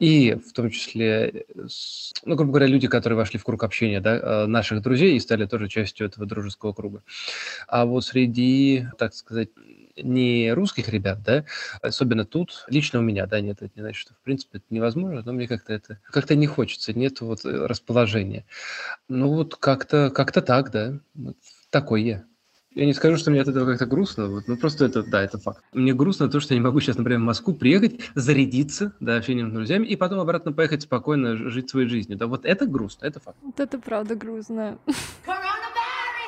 и 0.00 0.34
в 0.34 0.52
том 0.52 0.70
числе, 0.70 1.44
ну, 2.24 2.34
грубо 2.34 2.52
говоря, 2.52 2.66
люди, 2.66 2.88
которые 2.88 3.16
вошли 3.16 3.38
в 3.38 3.44
круг 3.44 3.62
общения, 3.62 4.00
да, 4.00 4.20
а, 4.22 4.46
наших 4.46 4.82
друзей 4.82 5.16
и 5.16 5.20
стали 5.20 5.46
тоже 5.46 5.68
частью 5.68 6.06
этого 6.06 6.26
дружеского 6.26 6.72
круга. 6.72 7.02
А 7.68 7.84
вот 7.84 8.04
среди, 8.04 8.86
так 8.98 9.14
сказать, 9.14 9.50
не 9.96 10.52
русских 10.52 10.88
ребят, 10.88 11.22
да, 11.24 11.44
особенно 11.82 12.24
тут, 12.24 12.64
лично 12.68 12.98
у 12.98 13.02
меня, 13.02 13.26
да, 13.26 13.40
нет, 13.40 13.58
это 13.60 13.72
не 13.76 13.82
значит, 13.82 14.00
что 14.00 14.14
в 14.14 14.20
принципе 14.22 14.58
это 14.58 14.66
невозможно, 14.70 15.22
но 15.24 15.32
мне 15.32 15.48
как-то 15.48 15.72
это, 15.72 16.00
как-то 16.04 16.34
не 16.34 16.46
хочется, 16.46 16.92
нет 16.92 17.20
вот 17.20 17.44
э, 17.44 17.66
расположения. 17.66 18.44
Ну 19.08 19.28
вот 19.28 19.56
как-то, 19.56 20.10
как-то 20.10 20.42
так, 20.42 20.70
да, 20.70 20.98
вот 21.14 21.36
такой 21.70 22.02
я. 22.02 22.24
Я 22.74 22.86
не 22.86 22.92
скажу, 22.92 23.16
что 23.16 23.30
мне 23.30 23.40
от 23.40 23.46
этого 23.46 23.66
как-то 23.66 23.86
грустно, 23.86 24.26
вот, 24.26 24.48
ну 24.48 24.56
просто 24.56 24.84
это, 24.86 25.04
да, 25.04 25.22
это 25.22 25.38
факт. 25.38 25.62
Мне 25.72 25.94
грустно 25.94 26.28
то, 26.28 26.40
что 26.40 26.54
я 26.54 26.58
не 26.58 26.64
могу 26.64 26.80
сейчас, 26.80 26.98
например, 26.98 27.20
в 27.20 27.24
Москву 27.24 27.54
приехать, 27.54 28.00
зарядиться, 28.16 28.94
да, 28.98 29.16
общением 29.16 29.50
с 29.50 29.54
друзьями, 29.54 29.86
и 29.86 29.94
потом 29.94 30.18
обратно 30.18 30.52
поехать 30.52 30.82
спокойно 30.82 31.36
жить 31.36 31.70
своей 31.70 31.86
жизнью. 31.86 32.18
Да, 32.18 32.26
вот 32.26 32.44
это 32.44 32.66
грустно, 32.66 33.06
это 33.06 33.20
факт. 33.20 33.38
Вот 33.42 33.60
это 33.60 33.78
правда 33.78 34.16
грустно. 34.16 34.78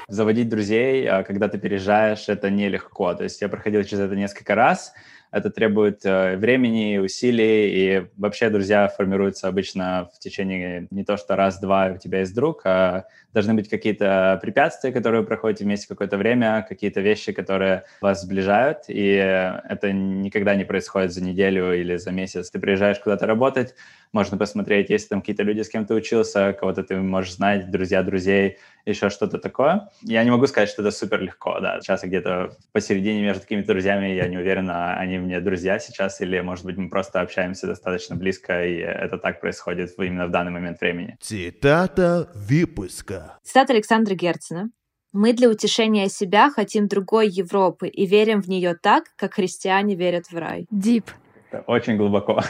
заводить 0.08 0.48
друзей, 0.48 1.08
а, 1.08 1.22
когда 1.22 1.48
ты 1.48 1.58
переезжаешь, 1.58 2.28
это 2.28 2.50
нелегко. 2.50 3.14
То 3.14 3.24
есть 3.24 3.40
я 3.40 3.48
проходил 3.48 3.82
через 3.82 4.00
это 4.04 4.14
несколько 4.14 4.54
раз, 4.54 4.92
это 5.32 5.50
требует 5.50 6.04
э, 6.04 6.36
времени, 6.36 6.98
усилий, 6.98 7.70
и 7.70 8.06
вообще 8.16 8.48
друзья 8.48 8.88
формируются 8.88 9.48
обычно 9.48 10.08
в 10.14 10.18
течение 10.18 10.86
не 10.90 11.04
то 11.04 11.16
что 11.16 11.34
раз-два 11.36 11.92
у 11.94 11.98
тебя 11.98 12.20
есть 12.20 12.34
друг, 12.34 12.62
а 12.64 13.04
должны 13.36 13.52
быть 13.52 13.68
какие-то 13.68 14.38
препятствия, 14.40 14.92
которые 14.92 15.20
вы 15.20 15.26
проходите 15.26 15.64
вместе 15.64 15.86
какое-то 15.86 16.16
время, 16.16 16.64
какие-то 16.66 17.02
вещи, 17.02 17.32
которые 17.32 17.82
вас 18.00 18.22
сближают, 18.22 18.84
и 18.88 19.04
это 19.04 19.92
никогда 19.92 20.54
не 20.54 20.64
происходит 20.64 21.12
за 21.12 21.22
неделю 21.22 21.74
или 21.74 21.96
за 21.96 22.12
месяц. 22.12 22.50
Ты 22.50 22.58
приезжаешь 22.58 22.98
куда-то 22.98 23.26
работать, 23.26 23.74
можно 24.12 24.38
посмотреть, 24.38 24.88
есть 24.88 25.10
там 25.10 25.20
какие-то 25.20 25.42
люди, 25.42 25.60
с 25.60 25.68
кем 25.68 25.84
ты 25.84 25.92
учился, 25.92 26.54
кого-то 26.54 26.82
ты 26.82 26.96
можешь 26.96 27.34
знать, 27.34 27.70
друзья 27.70 28.02
друзей, 28.02 28.56
еще 28.86 29.10
что-то 29.10 29.36
такое. 29.36 29.90
Я 30.00 30.24
не 30.24 30.30
могу 30.30 30.46
сказать, 30.46 30.70
что 30.70 30.80
это 30.80 30.90
супер 30.90 31.20
легко, 31.20 31.60
да. 31.60 31.78
Сейчас 31.82 32.04
я 32.04 32.08
где-то 32.08 32.52
посередине 32.72 33.20
между 33.20 33.42
такими 33.42 33.60
друзьями, 33.60 34.14
я 34.14 34.28
не 34.28 34.38
уверен, 34.38 34.70
а 34.70 34.94
они 34.94 35.18
мне 35.18 35.40
друзья 35.40 35.78
сейчас, 35.78 36.22
или, 36.22 36.40
может 36.40 36.64
быть, 36.64 36.78
мы 36.78 36.88
просто 36.88 37.20
общаемся 37.20 37.66
достаточно 37.66 38.16
близко, 38.16 38.64
и 38.64 38.76
это 38.78 39.18
так 39.18 39.42
происходит 39.42 39.92
именно 39.98 40.26
в 40.26 40.30
данный 40.30 40.52
момент 40.52 40.80
времени. 40.80 41.18
Цитата 41.20 42.30
выпуска. 42.34 43.25
Цитата 43.42 43.72
Александра 43.72 44.14
Герцена. 44.14 44.70
«Мы 45.12 45.32
для 45.32 45.48
утешения 45.48 46.08
себя 46.08 46.50
хотим 46.50 46.88
другой 46.88 47.28
Европы 47.28 47.88
и 47.88 48.06
верим 48.06 48.42
в 48.42 48.48
нее 48.48 48.74
так, 48.74 49.04
как 49.16 49.34
христиане 49.34 49.94
верят 49.94 50.26
в 50.26 50.36
рай». 50.36 50.66
Дип. 50.70 51.10
Это 51.50 51.62
очень 51.66 51.96
глубоко. 51.96 52.42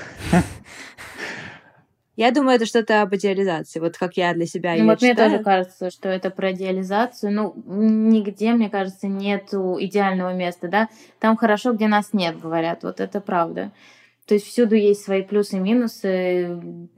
Я 2.16 2.30
думаю, 2.30 2.56
это 2.56 2.64
что-то 2.64 3.02
об 3.02 3.14
идеализации, 3.14 3.78
вот 3.78 3.98
как 3.98 4.16
я 4.16 4.32
для 4.32 4.46
себя 4.46 4.74
Ну, 4.76 4.86
вот 4.86 5.02
мне 5.02 5.10
читаю. 5.10 5.32
тоже 5.32 5.44
кажется, 5.44 5.90
что 5.90 6.08
это 6.08 6.30
про 6.30 6.52
идеализацию. 6.52 7.30
Ну, 7.30 7.54
нигде, 7.66 8.52
мне 8.52 8.70
кажется, 8.70 9.06
нету 9.06 9.76
идеального 9.78 10.32
места, 10.32 10.68
да. 10.68 10.88
Там 11.20 11.36
хорошо, 11.36 11.74
где 11.74 11.88
нас 11.88 12.14
нет, 12.14 12.40
говорят. 12.40 12.84
Вот 12.84 13.00
это 13.00 13.20
правда. 13.20 13.70
То 14.26 14.32
есть 14.32 14.46
всюду 14.46 14.74
есть 14.76 15.04
свои 15.04 15.22
плюсы 15.22 15.58
и 15.58 15.60
минусы. 15.60 16.88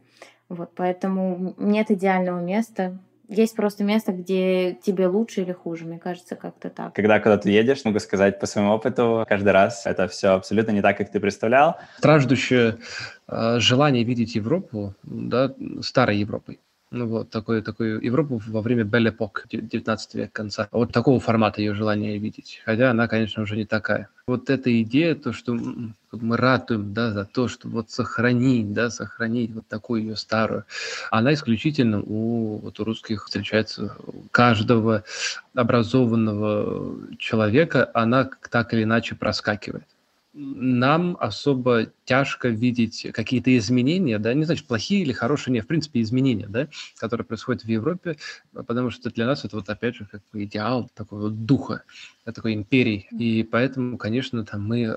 Вот, 0.49 0.71
поэтому 0.77 1.55
нет 1.59 1.91
идеального 1.91 2.41
места. 2.41 3.01
Есть 3.29 3.55
просто 3.57 3.85
место, 3.85 4.13
где 4.13 4.75
тебе 4.83 5.07
лучше 5.07 5.43
или 5.43 5.53
хуже. 5.53 5.85
Мне 5.85 5.99
кажется, 5.99 6.35
как-то 6.35 6.71
так. 6.71 6.95
Когда 6.95 7.21
куда-то 7.21 7.51
едешь, 7.51 7.85
могу 7.85 7.99
сказать 7.99 8.41
по 8.41 8.47
своему 8.47 8.73
опыту, 8.73 9.25
каждый 9.29 9.53
раз 9.53 9.85
это 9.85 10.09
все 10.09 10.29
абсолютно 10.29 10.71
не 10.73 10.81
так, 10.81 10.97
как 10.97 11.11
ты 11.11 11.21
представлял. 11.21 11.77
Страждущее 11.99 12.79
э, 13.29 13.59
желание 13.61 14.03
видеть 14.03 14.35
Европу, 14.35 14.95
да, 15.03 15.55
старой 15.83 16.17
Европой. 16.17 16.59
Ну 16.91 17.07
вот, 17.07 17.29
такую, 17.29 17.63
такую 17.63 18.03
Европу 18.03 18.41
во 18.47 18.63
время 18.63 18.85
Époque, 18.85 19.45
19 19.51 20.15
век 20.15 20.33
конца. 20.33 20.69
Вот 20.73 20.91
такого 20.91 21.21
формата 21.21 21.61
ее 21.61 21.75
желание 21.75 22.17
видеть. 22.17 22.63
Хотя 22.65 22.91
она, 22.91 23.09
конечно, 23.09 23.43
уже 23.43 23.57
не 23.57 23.67
такая. 23.67 24.09
Вот 24.27 24.49
эта 24.49 24.83
идея, 24.83 25.15
то, 25.15 25.35
что 25.35 25.53
мы 26.13 26.37
ратуем, 26.39 26.95
да, 26.95 27.13
за 27.13 27.27
то, 27.27 27.47
что 27.47 27.69
вот 27.69 27.91
сохранить, 27.91 28.73
да, 28.73 28.89
сохранить 28.89 29.53
вот 29.53 29.67
такую 29.69 30.03
ее 30.03 30.17
старую, 30.17 30.65
она 31.11 31.35
исключительно 31.35 32.01
у, 32.01 32.57
вот 32.57 32.81
у 32.81 32.85
русских 32.85 33.27
встречается 33.27 33.95
у 34.07 34.23
каждого 34.31 35.05
образованного 35.55 37.17
человека, 37.19 37.91
она 37.93 38.31
так 38.51 38.73
или 38.73 38.85
иначе 38.85 39.15
проскакивает 39.15 39.85
нам 40.35 41.17
особо 41.21 41.87
тяжко 42.05 42.49
видеть 42.49 43.07
какие-то 43.13 43.57
изменения, 43.57 44.19
да, 44.19 44.35
не 44.35 44.45
значит 44.45 44.67
плохие 44.67 45.03
или 45.03 45.13
хорошие, 45.13 45.55
нет, 45.55 45.65
в 45.65 45.69
принципе 45.69 46.01
изменения, 46.01 46.47
да, 46.49 46.69
которые 46.99 47.25
происходят 47.27 47.63
в 47.63 47.69
Европе, 47.69 48.17
потому 48.53 48.91
что 48.91 49.11
для 49.11 49.27
нас 49.27 49.45
это 49.45 49.57
вот 49.57 49.69
опять 49.69 49.97
же 49.97 50.07
как 50.11 50.23
бы 50.33 50.45
идеал 50.45 50.91
такого 50.95 51.31
духа, 51.31 51.83
такой 52.25 52.55
империи, 52.55 53.09
и 53.11 53.43
поэтому, 53.43 53.97
конечно, 53.97 54.45
там 54.45 54.67
мы 54.67 54.97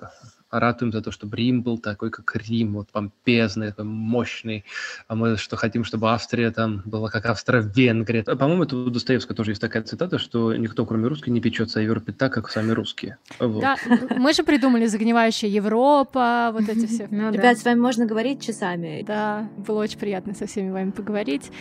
ратуем 0.52 0.92
за 0.92 1.02
то, 1.02 1.12
чтобы 1.12 1.38
Рим 1.38 1.62
был 1.62 1.78
такой, 1.78 2.10
как 2.10 2.36
Рим, 2.36 2.74
вот 2.74 2.90
помпезный, 2.92 3.70
такой 3.70 3.86
мощный, 3.86 4.66
а 5.08 5.16
мы 5.16 5.38
что 5.38 5.56
хотим, 5.56 5.84
чтобы 5.84 6.12
Австрия 6.12 6.52
там 6.52 6.82
была 6.86 7.10
как 7.10 7.26
Австро-Венгрия. 7.26 8.24
По-моему, 8.24 8.64
это 8.64 8.78
у 8.78 8.90
Достоевского 8.90 9.36
тоже 9.36 9.52
есть 9.52 9.62
такая 9.62 9.84
цитата, 9.84 10.18
что 10.20 10.56
никто, 10.56 10.86
кроме 10.86 11.08
русских, 11.08 11.28
не 11.28 11.42
печется 11.42 11.80
о 11.80 11.84
Европе 11.84 12.12
так, 12.12 12.34
как 12.34 12.50
сами 12.50 12.72
русские. 12.72 13.18
Вот. 13.40 13.62
Да, 13.62 13.76
мы 14.18 14.34
же 14.34 14.44
придумали 14.44 14.86
загнивающая 14.86 15.50
Европа, 15.50 16.52
вот 16.54 16.68
эти 16.70 16.86
все. 16.86 17.08
Ну 17.12 17.32
да. 17.32 17.38
Ребят, 17.38 17.58
с 17.58 17.66
вами 17.66 17.80
можно 17.80 18.06
говорить 18.06 18.42
часами. 18.42 19.04
Да, 19.06 19.50
было 19.58 19.82
очень 19.82 20.00
приятно 20.00 20.34
со 20.34 20.48
всеми 20.48 20.72
вами 20.72 20.92
поговорить. 20.92 21.52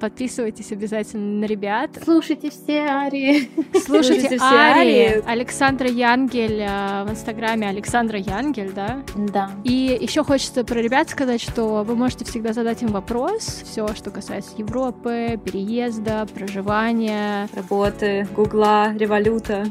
Подписывайтесь 0.00 0.72
обязательно 0.72 1.40
на 1.40 1.44
ребят. 1.44 1.90
Слушайте 2.02 2.50
все 2.50 2.80
арии. 2.80 3.50
Слушайте 3.84 4.18
Слушайте 4.18 4.38
все 4.38 4.46
Ари, 4.46 5.06
Ари. 5.06 5.22
Александра 5.26 5.88
Янгель 5.88 6.60
э, 6.60 7.04
в 7.04 7.10
инстаграме 7.10 7.68
Александра 7.68 8.18
Янгель, 8.18 8.37
да? 8.74 9.02
Да. 9.16 9.50
И 9.64 9.98
еще 10.00 10.24
хочется 10.24 10.64
про 10.64 10.80
ребят 10.80 11.10
сказать, 11.10 11.40
что 11.40 11.84
вы 11.84 11.94
можете 11.94 12.24
всегда 12.24 12.52
задать 12.52 12.82
им 12.82 12.88
вопрос, 12.88 13.42
все, 13.64 13.88
что 13.94 14.10
касается 14.10 14.52
Европы, 14.56 15.40
переезда, 15.44 16.26
проживания. 16.32 17.48
Работы, 17.54 18.26
гугла, 18.34 18.92
революта. 18.94 19.66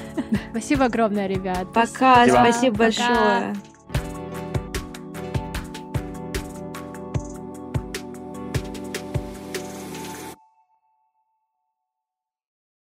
Спасибо 0.50 0.86
огромное, 0.86 1.26
ребят. 1.26 1.72
Пока, 1.72 2.26
Спасибо. 2.26 2.36
спасибо 2.36 2.76
Пока. 2.76 2.84
большое. 2.84 3.77